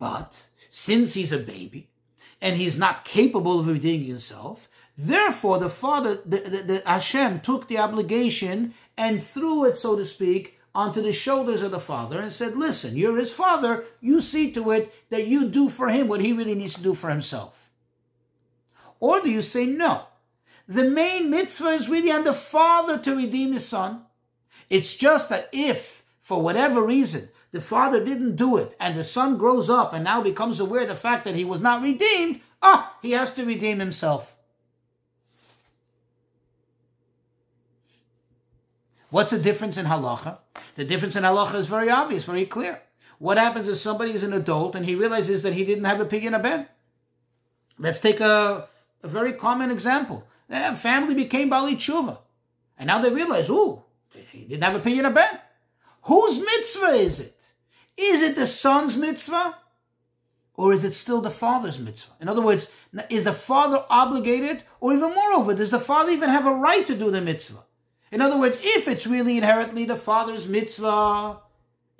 But 0.00 0.46
since 0.68 1.14
he's 1.14 1.30
a 1.30 1.38
baby 1.38 1.88
and 2.42 2.56
he's 2.56 2.76
not 2.76 3.04
capable 3.04 3.60
of 3.60 3.68
redeeming 3.68 4.08
himself, 4.08 4.68
therefore 4.98 5.60
the 5.60 5.70
father, 5.70 6.16
the, 6.26 6.38
the, 6.38 6.62
the 6.62 6.82
Hashem 6.84 7.40
took 7.40 7.68
the 7.68 7.78
obligation 7.78 8.74
and 8.98 9.22
threw 9.22 9.64
it, 9.66 9.78
so 9.78 9.94
to 9.94 10.04
speak, 10.04 10.58
onto 10.74 11.00
the 11.00 11.12
shoulders 11.12 11.62
of 11.62 11.70
the 11.70 11.78
father 11.78 12.20
and 12.20 12.32
said, 12.32 12.56
Listen, 12.56 12.96
you're 12.96 13.18
his 13.18 13.32
father. 13.32 13.84
You 14.00 14.20
see 14.20 14.50
to 14.50 14.72
it 14.72 14.92
that 15.10 15.28
you 15.28 15.48
do 15.48 15.68
for 15.68 15.88
him 15.88 16.08
what 16.08 16.20
he 16.20 16.32
really 16.32 16.56
needs 16.56 16.74
to 16.74 16.82
do 16.82 16.94
for 16.94 17.08
himself. 17.08 17.69
Or 19.00 19.20
do 19.20 19.30
you 19.30 19.42
say 19.42 19.66
no? 19.66 20.04
The 20.68 20.84
main 20.84 21.30
mitzvah 21.30 21.70
is 21.70 21.88
really 21.88 22.12
on 22.12 22.24
the 22.24 22.32
father 22.32 22.98
to 22.98 23.16
redeem 23.16 23.54
his 23.54 23.66
son. 23.66 24.02
It's 24.68 24.94
just 24.94 25.28
that 25.30 25.48
if, 25.50 26.04
for 26.20 26.40
whatever 26.40 26.82
reason, 26.82 27.28
the 27.50 27.60
father 27.60 28.04
didn't 28.04 28.36
do 28.36 28.56
it 28.56 28.76
and 28.78 28.96
the 28.96 29.02
son 29.02 29.36
grows 29.36 29.68
up 29.68 29.92
and 29.92 30.04
now 30.04 30.22
becomes 30.22 30.60
aware 30.60 30.82
of 30.82 30.88
the 30.88 30.94
fact 30.94 31.24
that 31.24 31.34
he 31.34 31.44
was 31.44 31.60
not 31.60 31.82
redeemed, 31.82 32.40
ah, 32.62 32.96
he 33.02 33.10
has 33.12 33.34
to 33.34 33.44
redeem 33.44 33.80
himself. 33.80 34.36
What's 39.08 39.32
the 39.32 39.40
difference 39.40 39.76
in 39.76 39.86
halacha? 39.86 40.38
The 40.76 40.84
difference 40.84 41.16
in 41.16 41.24
halacha 41.24 41.54
is 41.54 41.66
very 41.66 41.90
obvious, 41.90 42.24
very 42.24 42.46
clear. 42.46 42.80
What 43.18 43.38
happens 43.38 43.66
if 43.66 43.76
somebody 43.76 44.12
is 44.12 44.22
an 44.22 44.32
adult 44.32 44.76
and 44.76 44.86
he 44.86 44.94
realizes 44.94 45.42
that 45.42 45.54
he 45.54 45.64
didn't 45.64 45.84
have 45.84 46.00
a 46.00 46.06
pidyon 46.06 46.34
aben? 46.34 46.66
Let's 47.76 48.00
take 48.00 48.20
a, 48.20 48.68
a 49.02 49.08
very 49.08 49.32
common 49.32 49.70
example. 49.70 50.26
A 50.48 50.76
family 50.76 51.14
became 51.14 51.48
Bali 51.48 51.76
Tshuva. 51.76 52.18
And 52.78 52.88
now 52.88 53.00
they 53.00 53.12
realize, 53.12 53.48
ooh, 53.50 53.82
he 54.32 54.44
didn't 54.44 54.64
have 54.64 54.74
a 54.74 54.80
pidyon 54.80 55.04
aben. 55.04 55.38
Whose 56.02 56.40
mitzvah 56.40 56.94
is 56.94 57.20
it? 57.20 57.36
Is 57.96 58.22
it 58.22 58.36
the 58.36 58.46
son's 58.46 58.96
mitzvah? 58.96 59.56
Or 60.54 60.72
is 60.72 60.84
it 60.84 60.92
still 60.92 61.20
the 61.20 61.30
father's 61.30 61.78
mitzvah? 61.78 62.12
In 62.20 62.28
other 62.28 62.42
words, 62.42 62.70
is 63.08 63.24
the 63.24 63.32
father 63.32 63.84
obligated? 63.88 64.64
Or 64.80 64.92
even 64.92 65.14
moreover, 65.14 65.54
does 65.54 65.70
the 65.70 65.78
father 65.78 66.10
even 66.10 66.30
have 66.30 66.46
a 66.46 66.54
right 66.54 66.86
to 66.86 66.96
do 66.96 67.10
the 67.10 67.20
mitzvah? 67.20 67.64
In 68.10 68.20
other 68.20 68.38
words, 68.38 68.58
if 68.62 68.88
it's 68.88 69.06
really 69.06 69.36
inherently 69.36 69.84
the 69.84 69.96
father's 69.96 70.48
mitzvah, 70.48 71.38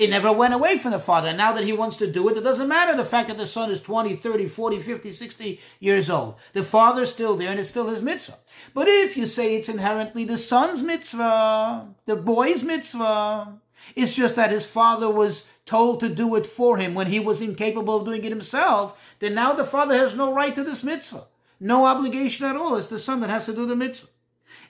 it 0.00 0.08
never 0.08 0.32
went 0.32 0.54
away 0.54 0.78
from 0.78 0.92
the 0.92 0.98
father. 0.98 1.30
Now 1.34 1.52
that 1.52 1.64
he 1.64 1.74
wants 1.74 1.98
to 1.98 2.10
do 2.10 2.26
it, 2.30 2.36
it 2.38 2.40
doesn't 2.40 2.68
matter 2.68 2.96
the 2.96 3.04
fact 3.04 3.28
that 3.28 3.36
the 3.36 3.46
son 3.46 3.70
is 3.70 3.82
20, 3.82 4.16
30, 4.16 4.46
40, 4.46 4.78
50, 4.80 5.12
60 5.12 5.60
years 5.78 6.08
old. 6.08 6.36
The 6.54 6.62
father's 6.62 7.10
still 7.12 7.36
there 7.36 7.50
and 7.50 7.60
it's 7.60 7.68
still 7.68 7.88
his 7.88 8.00
mitzvah. 8.00 8.38
But 8.72 8.88
if 8.88 9.14
you 9.18 9.26
say 9.26 9.54
it's 9.54 9.68
inherently 9.68 10.24
the 10.24 10.38
son's 10.38 10.82
mitzvah, 10.82 11.88
the 12.06 12.16
boy's 12.16 12.62
mitzvah, 12.62 13.58
it's 13.94 14.14
just 14.14 14.36
that 14.36 14.50
his 14.50 14.64
father 14.64 15.10
was 15.10 15.50
told 15.66 16.00
to 16.00 16.08
do 16.08 16.34
it 16.34 16.46
for 16.46 16.78
him 16.78 16.94
when 16.94 17.08
he 17.08 17.20
was 17.20 17.42
incapable 17.42 17.96
of 17.96 18.06
doing 18.06 18.24
it 18.24 18.30
himself, 18.30 18.98
then 19.18 19.34
now 19.34 19.52
the 19.52 19.64
father 19.64 19.98
has 19.98 20.16
no 20.16 20.32
right 20.32 20.54
to 20.54 20.64
this 20.64 20.82
mitzvah. 20.82 21.24
No 21.60 21.84
obligation 21.84 22.46
at 22.46 22.56
all. 22.56 22.74
It's 22.76 22.88
the 22.88 22.98
son 22.98 23.20
that 23.20 23.28
has 23.28 23.44
to 23.46 23.52
do 23.52 23.66
the 23.66 23.76
mitzvah. 23.76 24.08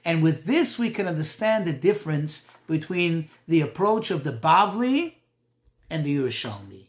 And 0.05 0.25
with 0.25 0.45
this, 0.45 0.77
we 0.77 0.91
can 0.91 1.07
understand 1.07 1.65
the 1.65 1.73
difference 1.73 2.47
between 2.67 3.29
the 3.47 3.61
approach 3.61 4.11
of 4.11 4.25
the 4.25 4.33
Bavli 4.33 5.15
and 5.91 6.05
the 6.05 6.17
Yerushalmi. 6.17 6.87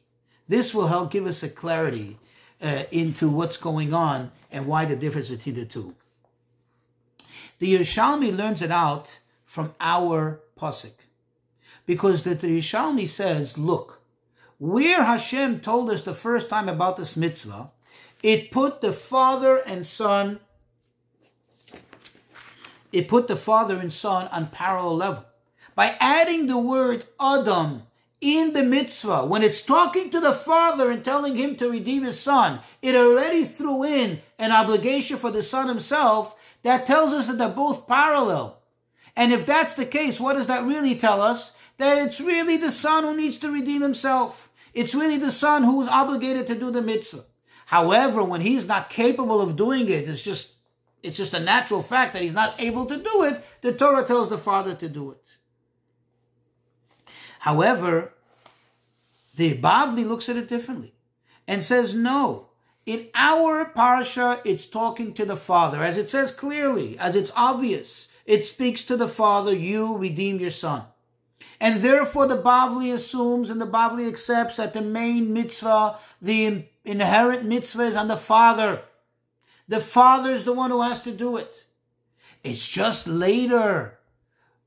This 0.47 0.73
will 0.73 0.87
help 0.87 1.11
give 1.11 1.25
us 1.25 1.43
a 1.43 1.49
clarity 1.49 2.17
uh, 2.61 2.83
into 2.91 3.29
what's 3.29 3.57
going 3.57 3.93
on 3.93 4.31
and 4.51 4.67
why 4.67 4.85
the 4.85 4.95
difference 4.95 5.29
between 5.29 5.55
the 5.55 5.65
two. 5.65 5.95
The 7.59 7.73
Yerushalmi 7.73 8.35
learns 8.35 8.61
it 8.61 8.71
out 8.71 9.19
from 9.43 9.73
our 9.79 10.39
pasuk, 10.59 10.93
because 11.85 12.23
the 12.23 12.35
Yerushalmi 12.35 13.07
says, 13.07 13.57
"Look, 13.57 14.01
where 14.57 15.03
Hashem 15.03 15.61
told 15.61 15.89
us 15.89 16.03
the 16.03 16.13
first 16.13 16.49
time 16.49 16.69
about 16.69 16.97
this 16.97 17.17
mitzvah, 17.17 17.71
it 18.21 18.51
put 18.51 18.81
the 18.81 18.93
father 18.93 19.57
and 19.57 19.85
son 19.85 20.39
it 22.91 23.07
put 23.07 23.27
the 23.27 23.35
father 23.35 23.77
and 23.77 23.91
son 23.91 24.27
on 24.27 24.47
parallel 24.47 24.95
level. 24.97 25.25
By 25.75 25.95
adding 25.99 26.47
the 26.47 26.57
word 26.57 27.05
Adam 27.19 27.83
in 28.21 28.53
the 28.53 28.61
mitzvah, 28.61 29.25
when 29.25 29.41
it's 29.41 29.63
talking 29.63 30.11
to 30.11 30.19
the 30.19 30.33
father 30.33 30.91
and 30.91 31.03
telling 31.03 31.35
him 31.35 31.55
to 31.55 31.71
redeem 31.71 32.03
his 32.03 32.19
son, 32.19 32.59
it 32.81 32.95
already 32.95 33.43
threw 33.43 33.83
in 33.83 34.21
an 34.37 34.51
obligation 34.51 35.17
for 35.17 35.31
the 35.31 35.41
son 35.41 35.67
himself 35.67 36.35
that 36.61 36.85
tells 36.85 37.13
us 37.13 37.27
that 37.27 37.39
they're 37.39 37.49
both 37.49 37.87
parallel. 37.87 38.59
And 39.15 39.33
if 39.33 39.45
that's 39.45 39.73
the 39.73 39.85
case, 39.85 40.19
what 40.19 40.37
does 40.37 40.47
that 40.47 40.63
really 40.63 40.95
tell 40.95 41.19
us? 41.19 41.57
That 41.79 41.97
it's 41.97 42.21
really 42.21 42.57
the 42.57 42.71
son 42.71 43.03
who 43.03 43.17
needs 43.17 43.37
to 43.39 43.51
redeem 43.51 43.81
himself. 43.81 44.51
It's 44.73 44.95
really 44.95 45.17
the 45.17 45.31
son 45.31 45.63
who 45.63 45.81
is 45.81 45.87
obligated 45.87 46.45
to 46.47 46.55
do 46.55 46.69
the 46.69 46.81
mitzvah. 46.81 47.23
However, 47.65 48.23
when 48.23 48.41
he's 48.41 48.67
not 48.67 48.89
capable 48.89 49.41
of 49.41 49.55
doing 49.55 49.89
it, 49.89 50.07
it's 50.07 50.21
just 50.21 50.53
it's 51.01 51.17
just 51.17 51.33
a 51.33 51.39
natural 51.39 51.81
fact 51.81 52.13
that 52.13 52.21
he's 52.21 52.33
not 52.33 52.53
able 52.61 52.85
to 52.85 52.97
do 52.97 53.23
it, 53.23 53.43
the 53.61 53.73
Torah 53.73 54.05
tells 54.05 54.29
the 54.29 54.37
father 54.37 54.75
to 54.75 54.87
do 54.87 55.09
it. 55.09 55.37
However, 57.41 58.13
the 59.35 59.57
Bavli 59.57 60.07
looks 60.07 60.29
at 60.29 60.37
it 60.37 60.47
differently 60.47 60.93
and 61.47 61.63
says, 61.63 61.95
no, 61.95 62.49
in 62.85 63.07
our 63.15 63.65
parsha, 63.65 64.39
it's 64.45 64.67
talking 64.67 65.11
to 65.15 65.25
the 65.25 65.35
father, 65.35 65.81
as 65.83 65.97
it 65.97 66.11
says 66.11 66.31
clearly, 66.31 66.99
as 66.99 67.15
it's 67.15 67.31
obvious. 67.35 68.09
It 68.27 68.45
speaks 68.45 68.85
to 68.85 68.95
the 68.95 69.07
father, 69.07 69.55
you 69.55 69.97
redeem 69.97 70.37
your 70.37 70.51
son. 70.51 70.83
And 71.59 71.81
therefore, 71.81 72.27
the 72.27 72.39
Bavli 72.39 72.93
assumes 72.93 73.49
and 73.49 73.59
the 73.59 73.65
Bavli 73.65 74.07
accepts 74.07 74.57
that 74.57 74.75
the 74.75 74.81
main 74.81 75.33
mitzvah, 75.33 75.95
the 76.21 76.65
inherent 76.85 77.43
mitzvah, 77.45 77.85
is 77.85 77.95
on 77.95 78.07
the 78.07 78.17
father. 78.17 78.81
The 79.67 79.79
father 79.79 80.29
is 80.29 80.43
the 80.43 80.53
one 80.53 80.69
who 80.69 80.83
has 80.83 81.01
to 81.01 81.11
do 81.11 81.37
it. 81.37 81.65
It's 82.43 82.67
just 82.67 83.07
later, 83.07 83.97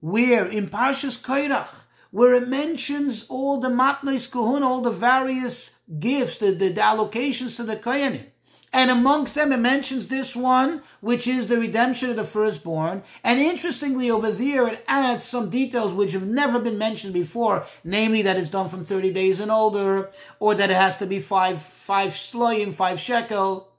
where 0.00 0.44
in 0.44 0.68
Parshas 0.68 1.22
Kairach, 1.22 1.83
where 2.14 2.34
it 2.34 2.46
mentions 2.46 3.26
all 3.28 3.58
the 3.58 3.68
matnos 3.68 4.30
kohun, 4.30 4.62
all 4.62 4.80
the 4.80 4.88
various 4.88 5.80
gifts, 5.98 6.38
the, 6.38 6.52
the, 6.52 6.68
the 6.68 6.80
allocations 6.80 7.56
to 7.56 7.64
the 7.64 7.74
kohanim. 7.74 8.24
And 8.72 8.88
amongst 8.88 9.34
them, 9.34 9.52
it 9.52 9.56
mentions 9.56 10.06
this 10.06 10.36
one, 10.36 10.84
which 11.00 11.26
is 11.26 11.48
the 11.48 11.58
redemption 11.58 12.10
of 12.10 12.14
the 12.14 12.22
firstborn. 12.22 13.02
And 13.24 13.40
interestingly, 13.40 14.12
over 14.12 14.30
there, 14.30 14.68
it 14.68 14.84
adds 14.86 15.24
some 15.24 15.50
details 15.50 15.92
which 15.92 16.12
have 16.12 16.28
never 16.28 16.60
been 16.60 16.78
mentioned 16.78 17.14
before, 17.14 17.66
namely 17.82 18.22
that 18.22 18.36
it's 18.36 18.48
done 18.48 18.68
from 18.68 18.84
30 18.84 19.12
days 19.12 19.40
and 19.40 19.50
older, 19.50 20.12
or 20.38 20.54
that 20.54 20.70
it 20.70 20.76
has 20.76 20.96
to 20.98 21.06
be 21.06 21.18
five, 21.18 21.60
five 21.60 22.12
shloim, 22.12 22.74
five 22.74 23.00
shekel. 23.00 23.72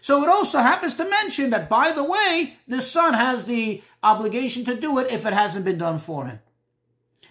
So 0.00 0.24
it 0.24 0.28
also 0.28 0.58
happens 0.58 0.96
to 0.96 1.08
mention 1.08 1.50
that, 1.50 1.68
by 1.68 1.92
the 1.92 2.02
way, 2.02 2.56
the 2.66 2.82
son 2.82 3.14
has 3.14 3.44
the 3.44 3.80
obligation 4.02 4.64
to 4.64 4.74
do 4.74 4.98
it 4.98 5.12
if 5.12 5.24
it 5.24 5.32
hasn't 5.32 5.64
been 5.64 5.78
done 5.78 5.98
for 5.98 6.26
him. 6.26 6.40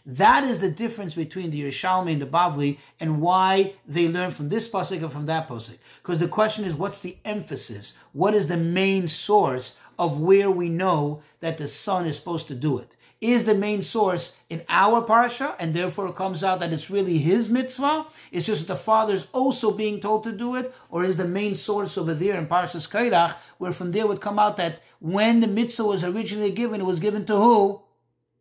That 0.06 0.44
is 0.44 0.60
the 0.60 0.70
difference 0.70 1.16
between 1.16 1.50
the 1.50 1.64
Yerushalmi 1.64 2.14
and 2.14 2.22
the 2.22 2.28
Bavli 2.28 2.78
and 3.00 3.22
why 3.22 3.74
they 3.88 4.08
learn 4.08 4.32
from 4.32 4.50
this 4.50 4.70
pasuk 4.70 5.02
and 5.02 5.12
from 5.12 5.26
that 5.26 5.48
pasuk. 5.48 5.78
Because 6.02 6.20
the 6.20 6.28
question 6.28 6.64
is, 6.64 6.76
what's 6.76 7.00
the 7.00 7.18
emphasis? 7.26 7.98
What 8.14 8.36
is 8.36 8.48
the 8.48 8.58
main 8.58 9.08
source 9.08 9.78
of 9.98 10.20
where 10.20 10.52
we 10.52 10.70
know 10.70 11.24
that 11.40 11.58
the 11.58 11.68
son 11.68 12.06
is 12.06 12.18
supposed 12.18 12.48
to 12.48 12.56
do 12.56 12.78
it? 12.78 12.96
is 13.22 13.46
the 13.46 13.56
main 13.56 13.82
source 13.82 14.38
in 14.50 14.64
our 14.70 15.02
parsha, 15.02 15.56
and 15.60 15.74
therefore 15.74 16.08
it 16.08 16.16
comes 16.16 16.44
out 16.44 16.60
that 16.60 16.74
it's 16.74 16.90
really 16.90 17.18
his 17.18 17.50
mitzvah. 17.50 18.06
It's 18.32 18.46
just 18.46 18.68
the 18.68 18.76
father's 18.76 19.28
also 19.32 19.72
being 19.72 20.00
told 20.00 20.24
to 20.26 20.32
do 20.32 20.56
it, 20.56 20.74
or 20.90 21.04
is 21.04 21.18
the 21.18 21.26
main 21.26 21.56
source 21.56 21.98
over 21.98 22.14
there 22.14 22.38
in 22.38 22.48
Parshas 22.48 22.90
Kairach, 22.90 23.36
where 23.58 23.72
from 23.72 23.92
there 23.92 24.08
would 24.08 24.22
come 24.22 24.38
out 24.38 24.58
that 24.58 24.82
when 25.00 25.40
the 25.40 25.48
mitzvah 25.48 25.86
was 25.86 26.04
originally 26.04 26.52
given, 26.52 26.82
it 26.82 26.86
was 26.86 27.00
given 27.00 27.26
to 27.26 27.36
who? 27.36 27.82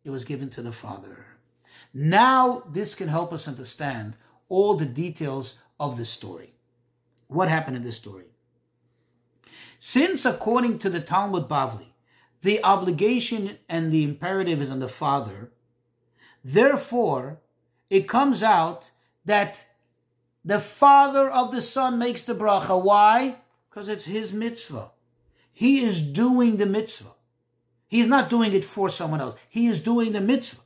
It 0.03 0.09
was 0.09 0.25
given 0.25 0.49
to 0.51 0.61
the 0.61 0.71
father. 0.71 1.34
Now 1.97 2.63
this 2.69 2.93
can 2.93 3.07
help 3.07 3.31
us 3.31 3.47
understand 3.47 4.17
all 4.49 4.75
the 4.75 4.85
details 4.85 5.59
of 5.79 5.97
the 5.97 6.03
story. 6.03 6.53
What 7.27 7.47
happened 7.47 7.77
in 7.77 7.83
this 7.83 7.95
story? 7.95 8.25
Since 9.79 10.25
according 10.25 10.79
to 10.79 10.89
the 10.89 10.99
Talmud 10.99 11.47
Bavli, 11.47 11.93
the 12.41 12.61
obligation 12.65 13.57
and 13.69 13.93
the 13.93 14.03
imperative 14.03 14.61
is 14.61 14.69
on 14.69 14.81
the 14.81 14.89
father. 14.89 15.51
Therefore, 16.43 17.39
it 17.89 18.09
comes 18.09 18.43
out 18.43 18.91
that 19.23 19.65
the 20.43 20.59
father 20.59 21.29
of 21.29 21.53
the 21.53 21.61
son 21.61 21.97
makes 21.97 22.23
the 22.23 22.35
bracha. 22.35 22.79
Why? 22.79 23.37
Because 23.69 23.87
it's 23.87 24.05
his 24.05 24.33
mitzvah. 24.33 24.91
He 25.53 25.81
is 25.81 26.01
doing 26.01 26.57
the 26.57 26.65
mitzvah. 26.65 27.13
He's 27.87 28.07
not 28.07 28.29
doing 28.29 28.51
it 28.51 28.65
for 28.65 28.89
someone 28.89 29.21
else. 29.21 29.35
He 29.47 29.67
is 29.67 29.79
doing 29.81 30.11
the 30.11 30.21
mitzvah. 30.21 30.61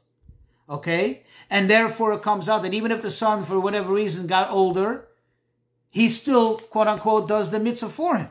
Okay? 0.69 1.23
And 1.49 1.69
therefore 1.69 2.13
it 2.13 2.21
comes 2.21 2.47
out 2.47 2.61
that 2.61 2.73
even 2.73 2.91
if 2.91 3.01
the 3.01 3.11
son, 3.11 3.43
for 3.43 3.59
whatever 3.59 3.93
reason, 3.93 4.27
got 4.27 4.51
older, 4.51 5.07
he 5.89 6.09
still, 6.09 6.57
quote 6.57 6.87
unquote, 6.87 7.27
does 7.27 7.49
the 7.49 7.59
mitzvah 7.59 7.89
for 7.89 8.17
him. 8.17 8.29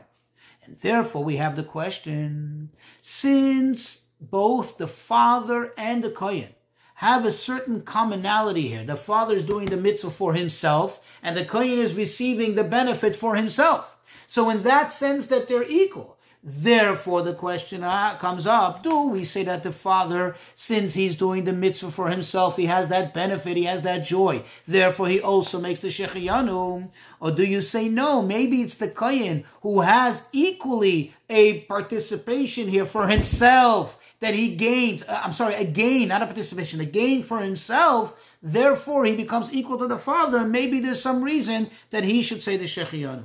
And 0.63 0.77
therefore, 0.77 1.23
we 1.23 1.37
have 1.37 1.55
the 1.55 1.63
question 1.63 2.69
since 3.01 4.05
both 4.21 4.77
the 4.77 4.87
father 4.87 5.73
and 5.77 6.03
the 6.03 6.09
Kohen 6.09 6.49
have 6.95 7.23
a 7.23 7.31
certain 7.31 7.81
commonality 7.81 8.67
here, 8.67 8.83
the 8.83 8.97
father 8.97 9.33
is 9.33 9.45
doing 9.45 9.69
the 9.69 9.77
mitzvah 9.77 10.09
for 10.09 10.33
himself, 10.33 11.01
and 11.23 11.35
the 11.35 11.45
Kohen 11.45 11.79
is 11.79 11.93
receiving 11.93 12.55
the 12.55 12.63
benefit 12.63 13.15
for 13.15 13.35
himself. 13.35 13.95
So, 14.27 14.49
in 14.49 14.63
that 14.63 14.91
sense, 14.91 15.27
that 15.27 15.47
they're 15.47 15.63
equal. 15.63 16.18
Therefore, 16.41 17.21
the 17.21 17.33
question 17.33 17.83
uh, 17.83 18.15
comes 18.15 18.47
up 18.47 18.81
do 18.81 19.07
we 19.07 19.25
say 19.25 19.43
that 19.43 19.63
the 19.63 19.73
father, 19.73 20.35
since 20.55 20.93
he's 20.93 21.17
doing 21.17 21.43
the 21.43 21.51
mitzvah 21.51 21.91
for 21.91 22.09
himself, 22.09 22.55
he 22.55 22.67
has 22.67 22.87
that 22.87 23.13
benefit, 23.13 23.57
he 23.57 23.65
has 23.65 23.81
that 23.81 24.05
joy, 24.05 24.43
therefore 24.65 25.09
he 25.09 25.19
also 25.19 25.59
makes 25.59 25.81
the 25.81 25.89
shechiyanu? 25.89 26.89
Or 27.19 27.31
do 27.31 27.43
you 27.43 27.59
say 27.59 27.89
no, 27.89 28.21
maybe 28.21 28.61
it's 28.61 28.77
the 28.77 28.87
kohen 28.87 29.43
who 29.61 29.81
has 29.81 30.29
equally 30.31 31.13
a 31.29 31.61
participation 31.61 32.69
here 32.69 32.85
for 32.85 33.09
himself 33.09 33.99
that 34.21 34.33
he 34.33 34.55
gains, 34.55 35.03
uh, 35.03 35.21
I'm 35.23 35.33
sorry, 35.33 35.55
a 35.55 35.65
gain, 35.65 36.07
not 36.07 36.21
a 36.21 36.25
participation, 36.25 36.79
a 36.79 36.85
gain 36.85 37.21
for 37.21 37.39
himself. 37.39 38.37
Therefore, 38.41 39.03
he 39.03 39.15
becomes 39.15 39.53
equal 39.53 39.77
to 39.79 39.87
the 39.87 39.97
father, 39.97 40.45
maybe 40.45 40.79
there's 40.79 41.01
some 41.01 41.21
reason 41.21 41.69
that 41.89 42.05
he 42.05 42.21
should 42.21 42.41
say 42.41 42.55
the 42.55 42.63
shechiyanu. 42.63 43.23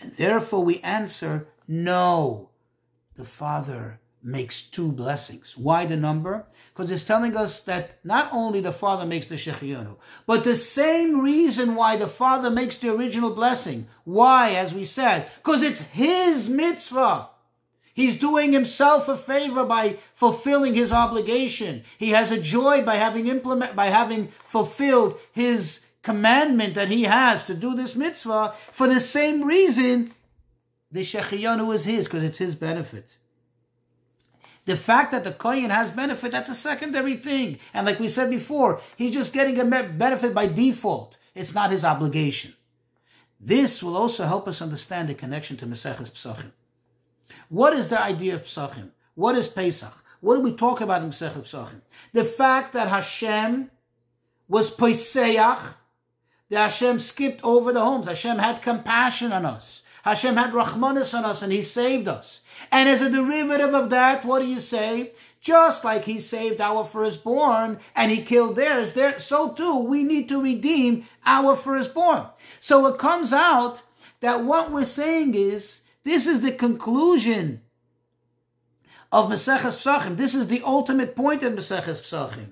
And 0.00 0.12
therefore, 0.12 0.64
we 0.64 0.80
answer 0.80 1.48
no. 1.70 2.50
The 3.16 3.24
Father 3.24 4.00
makes 4.22 4.62
two 4.62 4.92
blessings. 4.92 5.56
Why 5.56 5.86
the 5.86 5.96
number? 5.96 6.46
Because 6.72 6.90
it's 6.90 7.04
telling 7.04 7.36
us 7.36 7.60
that 7.62 7.98
not 8.04 8.28
only 8.32 8.60
the 8.60 8.72
Father 8.72 9.06
makes 9.06 9.26
the 9.26 9.36
Shechiyonu, 9.36 9.96
but 10.26 10.44
the 10.44 10.56
same 10.56 11.20
reason 11.20 11.74
why 11.74 11.96
the 11.96 12.06
Father 12.06 12.50
makes 12.50 12.76
the 12.76 12.92
original 12.92 13.30
blessing. 13.30 13.86
Why, 14.04 14.52
as 14.52 14.74
we 14.74 14.84
said? 14.84 15.30
Because 15.36 15.62
it's 15.62 15.80
His 15.80 16.50
mitzvah. 16.50 17.28
He's 17.92 18.18
doing 18.18 18.52
himself 18.52 19.08
a 19.08 19.16
favor 19.16 19.64
by 19.64 19.96
fulfilling 20.14 20.74
his 20.74 20.92
obligation. 20.92 21.84
He 21.98 22.10
has 22.10 22.30
a 22.30 22.40
joy 22.40 22.82
by 22.82 22.96
having 22.96 23.26
implement 23.26 23.76
by 23.76 23.86
having 23.86 24.28
fulfilled 24.28 25.18
his 25.32 25.86
commandment 26.02 26.74
that 26.74 26.88
he 26.88 27.02
has 27.02 27.44
to 27.44 27.54
do 27.54 27.74
this 27.74 27.96
mitzvah 27.96 28.54
for 28.72 28.86
the 28.86 29.00
same 29.00 29.44
reason 29.44 30.14
the 30.90 31.00
Shechiyanu 31.00 31.74
is 31.74 31.84
his, 31.84 32.06
because 32.06 32.24
it's 32.24 32.38
his 32.38 32.54
benefit. 32.54 33.16
The 34.64 34.76
fact 34.76 35.12
that 35.12 35.24
the 35.24 35.32
Kohen 35.32 35.70
has 35.70 35.90
benefit, 35.90 36.32
that's 36.32 36.50
a 36.50 36.54
secondary 36.54 37.16
thing. 37.16 37.58
And 37.72 37.86
like 37.86 37.98
we 37.98 38.08
said 38.08 38.30
before, 38.30 38.80
he's 38.96 39.14
just 39.14 39.32
getting 39.32 39.58
a 39.58 39.64
benefit 39.64 40.34
by 40.34 40.46
default. 40.46 41.16
It's 41.34 41.54
not 41.54 41.70
his 41.70 41.84
obligation. 41.84 42.54
This 43.40 43.82
will 43.82 43.96
also 43.96 44.26
help 44.26 44.46
us 44.46 44.60
understand 44.60 45.08
the 45.08 45.14
connection 45.14 45.56
to 45.58 45.66
Maseches 45.66 46.12
Pesachim. 46.12 46.52
What 47.48 47.72
is 47.72 47.88
the 47.88 48.00
idea 48.00 48.34
of 48.34 48.44
Pesachim? 48.44 48.90
What 49.14 49.34
is 49.36 49.48
Pesach? 49.48 49.94
What 50.20 50.34
do 50.36 50.42
we 50.42 50.52
talk 50.52 50.80
about 50.82 51.02
in 51.02 51.10
Maseches 51.10 51.50
Pesachim? 51.50 51.80
The 52.12 52.24
fact 52.24 52.74
that 52.74 52.88
Hashem 52.88 53.70
was 54.46 54.76
Poiseach, 54.76 55.74
that 56.50 56.70
Hashem 56.70 56.98
skipped 56.98 57.42
over 57.42 57.72
the 57.72 57.82
homes. 57.82 58.08
Hashem 58.08 58.38
had 58.38 58.60
compassion 58.60 59.32
on 59.32 59.46
us. 59.46 59.82
Hashem 60.02 60.36
had 60.36 60.52
Rahmanis 60.52 61.16
on 61.16 61.24
us 61.24 61.42
and 61.42 61.52
He 61.52 61.62
saved 61.62 62.08
us. 62.08 62.40
And 62.72 62.88
as 62.88 63.02
a 63.02 63.10
derivative 63.10 63.74
of 63.74 63.90
that, 63.90 64.24
what 64.24 64.40
do 64.40 64.48
you 64.48 64.60
say? 64.60 65.12
Just 65.40 65.84
like 65.84 66.04
He 66.04 66.18
saved 66.18 66.60
our 66.60 66.84
firstborn 66.84 67.78
and 67.94 68.10
He 68.10 68.22
killed 68.22 68.56
theirs, 68.56 68.94
there, 68.94 69.18
so 69.18 69.52
too 69.52 69.78
we 69.78 70.04
need 70.04 70.28
to 70.28 70.42
redeem 70.42 71.04
our 71.24 71.54
firstborn. 71.56 72.26
So 72.60 72.86
it 72.86 72.98
comes 72.98 73.32
out 73.32 73.82
that 74.20 74.44
what 74.44 74.70
we're 74.70 74.84
saying 74.84 75.34
is 75.34 75.82
this 76.04 76.26
is 76.26 76.40
the 76.40 76.52
conclusion 76.52 77.62
of 79.12 79.28
Maseches 79.28 79.76
Pesachim. 79.76 80.16
This 80.16 80.34
is 80.34 80.48
the 80.48 80.62
ultimate 80.64 81.16
point 81.16 81.42
in 81.42 81.56
Maseches 81.56 82.00
Pesachim. 82.00 82.50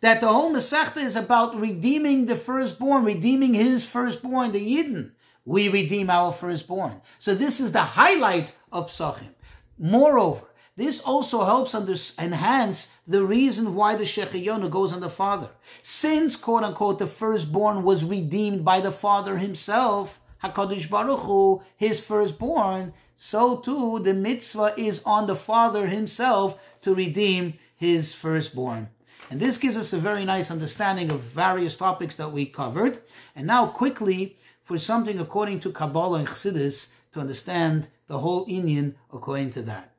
That 0.00 0.20
the 0.20 0.28
whole 0.28 0.52
Masechta 0.52 0.98
is 0.98 1.16
about 1.16 1.58
redeeming 1.58 2.26
the 2.26 2.36
firstborn, 2.36 3.04
redeeming 3.04 3.54
his 3.54 3.86
firstborn, 3.86 4.52
the 4.52 4.60
Yidden. 4.60 5.12
We 5.44 5.68
redeem 5.68 6.10
our 6.10 6.32
firstborn. 6.32 7.00
So 7.18 7.34
this 7.34 7.60
is 7.60 7.72
the 7.72 7.80
highlight 7.80 8.52
of 8.72 8.88
Pesachim. 8.88 9.34
Moreover, 9.78 10.46
this 10.76 11.00
also 11.00 11.44
helps 11.44 11.74
under, 11.74 11.94
enhance 12.18 12.90
the 13.06 13.24
reason 13.24 13.74
why 13.74 13.94
the 13.94 14.04
Shechiyonu 14.04 14.70
goes 14.70 14.92
on 14.92 15.00
the 15.00 15.10
father. 15.10 15.50
Since, 15.82 16.36
quote 16.36 16.64
unquote, 16.64 16.98
the 16.98 17.06
firstborn 17.06 17.82
was 17.82 18.04
redeemed 18.04 18.64
by 18.64 18.80
the 18.80 18.90
father 18.92 19.38
himself, 19.38 20.20
HaKadosh 20.42 20.90
Baruch 20.90 21.20
Hu, 21.20 21.62
his 21.76 22.04
firstborn, 22.04 22.92
so 23.14 23.56
too 23.56 24.00
the 24.00 24.14
mitzvah 24.14 24.74
is 24.76 25.02
on 25.04 25.26
the 25.26 25.36
father 25.36 25.86
himself 25.86 26.60
to 26.82 26.94
redeem 26.94 27.54
his 27.76 28.12
firstborn. 28.12 28.88
And 29.30 29.40
this 29.40 29.58
gives 29.58 29.76
us 29.76 29.92
a 29.92 29.98
very 29.98 30.24
nice 30.24 30.50
understanding 30.50 31.10
of 31.10 31.20
various 31.20 31.76
topics 31.76 32.16
that 32.16 32.32
we 32.32 32.46
covered. 32.46 32.98
And 33.34 33.46
now 33.46 33.66
quickly, 33.66 34.36
for 34.64 34.78
something 34.78 35.20
according 35.20 35.60
to 35.60 35.70
Kabbalah 35.70 36.20
and 36.20 36.28
Chassidus, 36.28 36.90
to 37.12 37.20
understand 37.20 37.88
the 38.08 38.18
whole 38.18 38.44
inyan 38.46 38.94
according 39.12 39.50
to 39.50 39.62
that. 39.62 39.92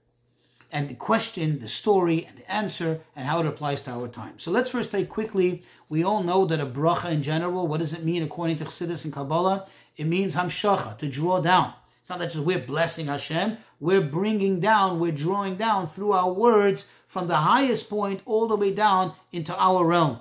And 0.71 0.89
the 0.89 0.95
question, 0.95 1.59
the 1.59 1.69
story, 1.69 2.25
and 2.25 2.37
the 2.37 2.51
answer, 2.51 2.99
and 3.15 3.27
how 3.27 3.39
it 3.39 3.45
applies 3.45 3.79
to 3.81 3.91
our 3.91 4.09
time. 4.09 4.37
So 4.37 4.51
let's 4.51 4.71
first 4.71 4.91
take 4.91 5.07
quickly, 5.07 5.63
we 5.87 6.03
all 6.03 6.21
know 6.21 6.43
that 6.45 6.59
a 6.59 6.65
bracha 6.65 7.11
in 7.11 7.21
general, 7.21 7.67
what 7.67 7.79
does 7.79 7.93
it 7.93 8.03
mean 8.03 8.23
according 8.23 8.57
to 8.57 8.65
Chassidus 8.65 9.05
and 9.05 9.13
Kabbalah? 9.13 9.67
It 9.95 10.07
means 10.07 10.35
hamshacha, 10.35 10.97
to 10.97 11.07
draw 11.07 11.39
down. 11.39 11.73
It's 12.01 12.09
not 12.09 12.19
that 12.19 12.31
just 12.31 12.45
we're 12.45 12.59
blessing 12.59 13.05
Hashem, 13.05 13.57
we're 13.79 14.01
bringing 14.01 14.59
down, 14.59 14.99
we're 14.99 15.11
drawing 15.11 15.55
down 15.55 15.87
through 15.87 16.11
our 16.11 16.31
words 16.31 16.89
from 17.07 17.27
the 17.27 17.37
highest 17.37 17.89
point 17.89 18.21
all 18.25 18.47
the 18.47 18.57
way 18.57 18.73
down 18.73 19.13
into 19.31 19.55
our 19.57 19.85
realm. 19.85 20.19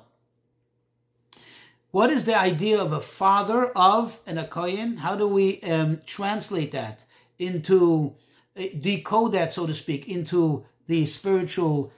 What 1.95 2.11
is 2.11 2.25
the 2.25 2.37
idea 2.37 2.81
of 2.81 2.91
a 2.93 3.01
father 3.01 3.67
of 3.67 4.19
an 4.27 4.37
Akoyan? 4.37 4.99
How 4.99 5.15
do 5.15 5.29
we 5.29 5.61
um, 5.61 6.01
translate 6.05 6.73
that 6.73 7.05
into, 7.39 8.17
uh, 8.59 8.65
decode 8.81 9.31
that, 9.31 9.53
so 9.53 9.65
to 9.65 9.75
speak, 9.75 10.09
into 10.09 10.65
the 10.89 11.07
spiritual, 11.07 11.93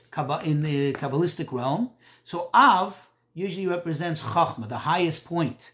in 0.44 0.62
the 0.62 0.92
Kabbalistic 0.92 1.50
realm? 1.50 1.92
So 2.24 2.50
Av 2.52 3.08
usually 3.32 3.66
represents 3.66 4.22
Chachma, 4.22 4.68
the 4.68 4.84
highest 4.84 5.24
point. 5.24 5.72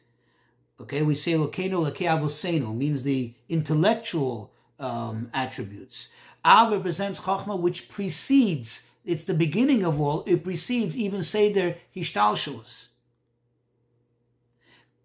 Okay, 0.81 1.03
we 1.03 1.17
say 1.17 1.33
Lokeno 1.33 1.83
Lake 1.83 2.07
Avoseno 2.07 2.73
means 2.77 3.03
the 3.03 3.35
intellectual 3.49 4.53
um, 4.79 5.31
attributes. 5.35 6.11
Av 6.45 6.71
represents 6.71 7.19
Chachma, 7.19 7.59
which 7.59 7.89
precedes, 7.89 8.89
it's 9.05 9.25
the 9.25 9.35
beginning 9.35 9.85
of 9.85 10.01
all, 10.01 10.23
it 10.29 10.45
precedes 10.45 10.97
even 10.97 11.25
Seder 11.25 11.75
Hishtalshalos. 11.97 12.92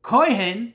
Kohen 0.07 0.73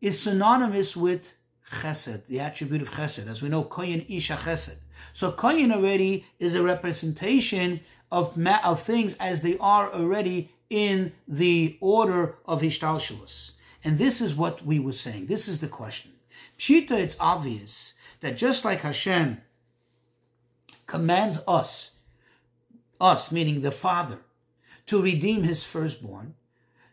is 0.00 0.22
synonymous 0.22 0.96
with 0.96 1.34
Chesed, 1.68 2.26
the 2.28 2.38
attribute 2.38 2.80
of 2.80 2.92
Chesed. 2.92 3.26
As 3.26 3.42
we 3.42 3.48
know, 3.48 3.64
Kohen 3.64 4.06
Isha 4.08 4.36
Chesed. 4.36 4.76
So 5.12 5.32
Kohen 5.32 5.72
already 5.72 6.26
is 6.38 6.54
a 6.54 6.62
representation 6.62 7.80
of, 8.12 8.38
of 8.64 8.80
things 8.80 9.14
as 9.14 9.42
they 9.42 9.58
are 9.58 9.92
already 9.92 10.52
in 10.70 11.12
the 11.26 11.76
order 11.80 12.36
of 12.46 12.62
Hishtalshalos. 12.62 13.54
And 13.82 13.98
this 13.98 14.20
is 14.20 14.36
what 14.36 14.64
we 14.64 14.78
were 14.78 14.92
saying. 14.92 15.26
This 15.26 15.48
is 15.48 15.58
the 15.58 15.66
question. 15.66 16.12
Pshita, 16.56 16.92
it's 16.92 17.16
obvious 17.18 17.94
that 18.20 18.36
just 18.36 18.64
like 18.64 18.82
Hashem 18.82 19.40
commands 20.86 21.40
us, 21.48 21.96
us 23.00 23.32
meaning 23.32 23.62
the 23.62 23.72
Father, 23.72 24.18
to 24.86 25.02
redeem 25.02 25.42
his 25.42 25.64
firstborn, 25.64 26.36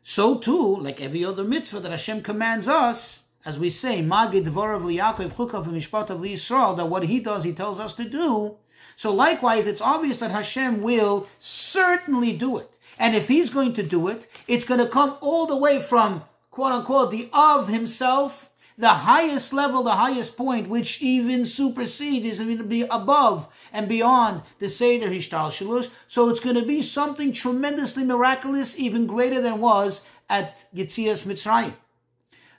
so 0.03 0.37
too, 0.37 0.75
like 0.75 1.01
every 1.01 1.25
other 1.25 1.43
mitzvah 1.43 1.79
that 1.79 1.91
Hashem 1.91 2.21
commands 2.21 2.67
us, 2.67 3.23
as 3.45 3.57
we 3.57 3.69
say, 3.69 4.01
Magid 4.01 4.45
Dvorav 4.45 4.83
Liyakov 4.83 5.31
Chukav 5.33 5.65
Mishpatav 5.65 6.19
Yisrael, 6.19 6.77
that 6.77 6.87
what 6.87 7.05
he 7.05 7.19
does, 7.19 7.43
he 7.43 7.53
tells 7.53 7.79
us 7.79 7.93
to 7.95 8.03
do. 8.03 8.57
So 8.95 9.13
likewise, 9.13 9.65
it's 9.65 9.81
obvious 9.81 10.19
that 10.19 10.31
Hashem 10.31 10.81
will 10.81 11.27
certainly 11.39 12.33
do 12.33 12.57
it. 12.57 12.69
And 12.99 13.15
if 13.15 13.27
he's 13.27 13.49
going 13.49 13.73
to 13.73 13.83
do 13.83 14.07
it, 14.07 14.29
it's 14.47 14.65
going 14.65 14.79
to 14.79 14.87
come 14.87 15.17
all 15.19 15.47
the 15.47 15.57
way 15.57 15.81
from 15.81 16.23
quote 16.53 16.71
unquote, 16.71 17.11
the 17.11 17.29
of 17.33 17.67
himself, 17.67 18.51
the 18.77 18.89
highest 18.89 19.53
level, 19.53 19.83
the 19.83 19.91
highest 19.91 20.35
point, 20.35 20.69
which 20.69 21.01
even 21.01 21.45
supersedes, 21.45 22.25
is 22.25 22.39
going 22.39 22.57
to 22.57 22.63
be 22.63 22.83
above 22.83 23.53
and 23.71 23.87
beyond 23.87 24.41
the 24.59 24.69
Seder 24.69 25.09
Hishtalshalus. 25.09 25.91
So 26.07 26.29
it's 26.29 26.39
going 26.39 26.55
to 26.55 26.65
be 26.65 26.81
something 26.81 27.31
tremendously 27.31 28.03
miraculous, 28.03 28.79
even 28.79 29.05
greater 29.05 29.41
than 29.41 29.59
was 29.59 30.05
at 30.29 30.57
Yitzias 30.73 31.27
Mitzrayim. 31.27 31.73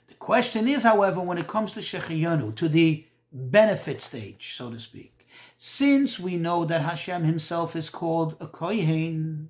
The 0.07 0.13
question 0.15 0.67
is, 0.67 0.83
however, 0.83 1.19
when 1.21 1.37
it 1.37 1.47
comes 1.47 1.73
to 1.73 1.81
Shechiyanu, 1.81 2.55
to 2.55 2.69
the 2.69 3.05
benefit 3.31 4.01
stage, 4.01 4.55
so 4.55 4.71
to 4.71 4.79
speak, 4.79 5.27
since 5.57 6.19
we 6.19 6.37
know 6.37 6.65
that 6.65 6.81
Hashem 6.81 7.23
himself 7.23 7.75
is 7.75 7.89
called 7.89 8.35
a 8.39 8.47
Kohen, 8.47 9.49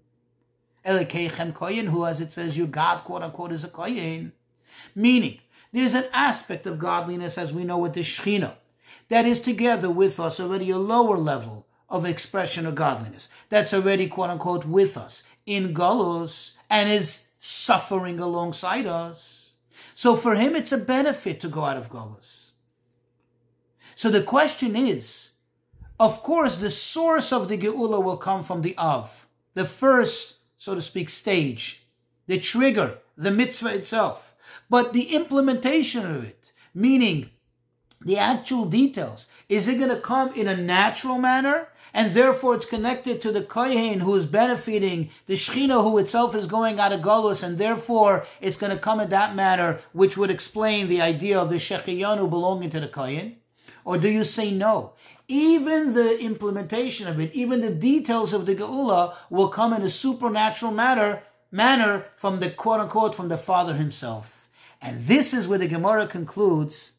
Elekechem 0.86 1.54
Kohen, 1.54 1.88
who, 1.88 2.06
as 2.06 2.22
it 2.22 2.32
says, 2.32 2.58
your 2.58 2.68
God, 2.68 3.04
quote 3.04 3.24
unquote, 3.24 3.52
is 3.52 3.64
a 3.64 3.70
Kohen. 3.70 4.34
Meaning, 4.94 5.40
there's 5.76 5.94
an 5.94 6.06
aspect 6.14 6.66
of 6.66 6.80
godliness, 6.80 7.38
as 7.38 7.54
we 7.54 7.64
know 7.64 7.78
with 7.78 7.94
the 7.94 8.02
Shechina, 8.02 8.54
that 9.10 9.26
is 9.26 9.40
together 9.40 9.90
with 9.90 10.20
us 10.20 10.40
already 10.40 10.70
a 10.70 10.78
lower 10.78 11.18
level 11.18 11.68
of 11.90 12.06
expression 12.06 12.66
of 12.66 12.76
godliness. 12.76 13.30
That's 13.50 13.74
already, 13.74 14.08
quote 14.08 14.30
unquote, 14.30 14.66
with 14.66 14.98
us 14.98 15.24
in 15.46 15.74
Galus 15.74 16.54
and 16.70 16.90
is 16.90 17.28
suffering 17.40 18.20
alongside 18.20 18.86
us. 18.86 19.54
So 19.94 20.16
for 20.16 20.36
him, 20.36 20.56
it's 20.56 20.72
a 20.72 20.78
benefit 20.78 21.40
to 21.42 21.48
go 21.48 21.66
out 21.66 21.78
of 21.78 21.90
Galus. 21.90 22.52
So 23.96 24.10
the 24.10 24.24
question 24.24 24.76
is, 24.76 25.32
of 26.00 26.24
course, 26.24 26.58
the 26.58 26.70
source 26.70 27.32
of 27.32 27.48
the 27.48 27.58
Geula 27.58 28.04
will 28.04 28.18
come 28.18 28.44
from 28.44 28.62
the 28.62 28.78
Av, 28.78 29.28
the 29.54 29.66
first 29.66 30.40
so 30.58 30.74
to 30.74 30.82
speak, 30.82 31.10
stage, 31.10 31.84
the 32.28 32.40
trigger, 32.40 32.98
the 33.16 33.30
mitzvah 33.30 33.76
itself. 33.76 34.35
But 34.70 34.94
the 34.94 35.16
implementation 35.16 36.06
of 36.06 36.24
it, 36.24 36.52
meaning 36.74 37.30
the 38.02 38.18
actual 38.18 38.66
details, 38.66 39.28
is 39.50 39.68
it 39.68 39.78
going 39.78 39.90
to 39.90 40.00
come 40.00 40.34
in 40.34 40.48
a 40.48 40.58
natural 40.58 41.18
manner? 41.18 41.70
And 41.94 42.14
therefore 42.14 42.56
it's 42.56 42.66
connected 42.66 43.22
to 43.22 43.32
the 43.32 43.42
Kohen 43.42 44.02
who 44.02 44.16
is 44.16 44.26
benefiting, 44.26 45.10
the 45.28 45.36
Shechina 45.36 45.82
who 45.82 45.98
itself 45.98 46.36
is 46.36 46.46
going 46.46 46.78
out 46.78 46.92
of 46.92 47.00
Golus, 47.00 47.42
and 47.42 47.58
therefore 47.58 48.26
it's 48.42 48.58
going 48.58 48.74
to 48.74 48.80
come 48.80 49.00
in 49.00 49.10
that 49.12 49.34
manner, 49.34 49.80
which 49.94 50.18
would 50.18 50.30
explain 50.30 50.90
the 50.90 51.02
idea 51.02 51.40
of 51.40 51.50
the 51.50 51.56
Shechiyanu 51.56 52.30
belonging 52.30 52.70
to 52.72 52.82
the 52.82 52.90
Kohen? 52.90 53.38
Or 53.86 53.98
do 53.98 54.10
you 54.10 54.24
say 54.24 54.52
no? 54.52 54.94
even 55.28 55.94
the 55.94 56.20
implementation 56.20 57.08
of 57.08 57.20
it, 57.20 57.34
even 57.34 57.62
the 57.62 57.74
details 57.74 58.34
of 58.34 58.46
the 58.46 58.56
Geula 58.56 59.16
will 59.30 59.50
come 59.50 59.74
in 59.74 59.82
a 59.82 59.90
supernatural 59.90 60.72
manner, 60.72 61.24
manner 61.52 62.06
from 62.18 62.40
the 62.40 62.50
quote 62.50 62.82
unquote 62.82 63.16
from 63.16 63.30
the 63.30 63.38
Father 63.38 63.74
himself. 63.74 64.35
And 64.86 65.08
this 65.08 65.34
is 65.34 65.48
where 65.48 65.58
the 65.58 65.68
Gemara 65.68 66.06
concludes 66.06 66.98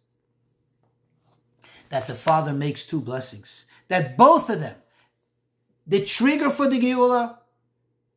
that 1.88 2.08
the 2.08 2.16
Father 2.16 2.52
makes 2.52 2.84
two 2.84 3.00
blessings. 3.00 3.66
That 3.86 4.16
both 4.16 4.50
of 4.50 4.58
them, 4.58 4.74
the 5.86 6.04
trigger 6.04 6.50
for 6.50 6.68
the 6.68 6.80
Geula 6.80 7.36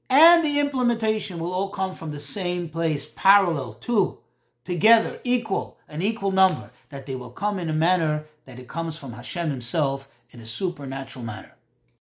and 0.10 0.43
the 0.43 0.60
implementation 0.60 1.38
will 1.38 1.53
all 1.53 1.69
come 1.69 1.93
from 1.93 2.10
the 2.10 2.19
same 2.19 2.67
place, 2.67 3.13
parallel 3.15 3.75
to, 3.75 4.17
together, 4.65 5.19
equal, 5.23 5.77
an 5.88 6.01
equal 6.01 6.32
number, 6.32 6.71
that 6.89 7.05
they 7.05 7.13
will 7.13 7.29
come 7.29 7.60
in 7.60 7.69
a 7.69 7.73
manner 7.73 8.25
that 8.45 8.58
it 8.58 8.67
comes 8.67 8.97
from 8.97 9.13
Hashem 9.13 9.51
Himself 9.51 10.10
in 10.32 10.39
a 10.39 10.47
supernatural 10.47 11.23
manner. 11.23 11.53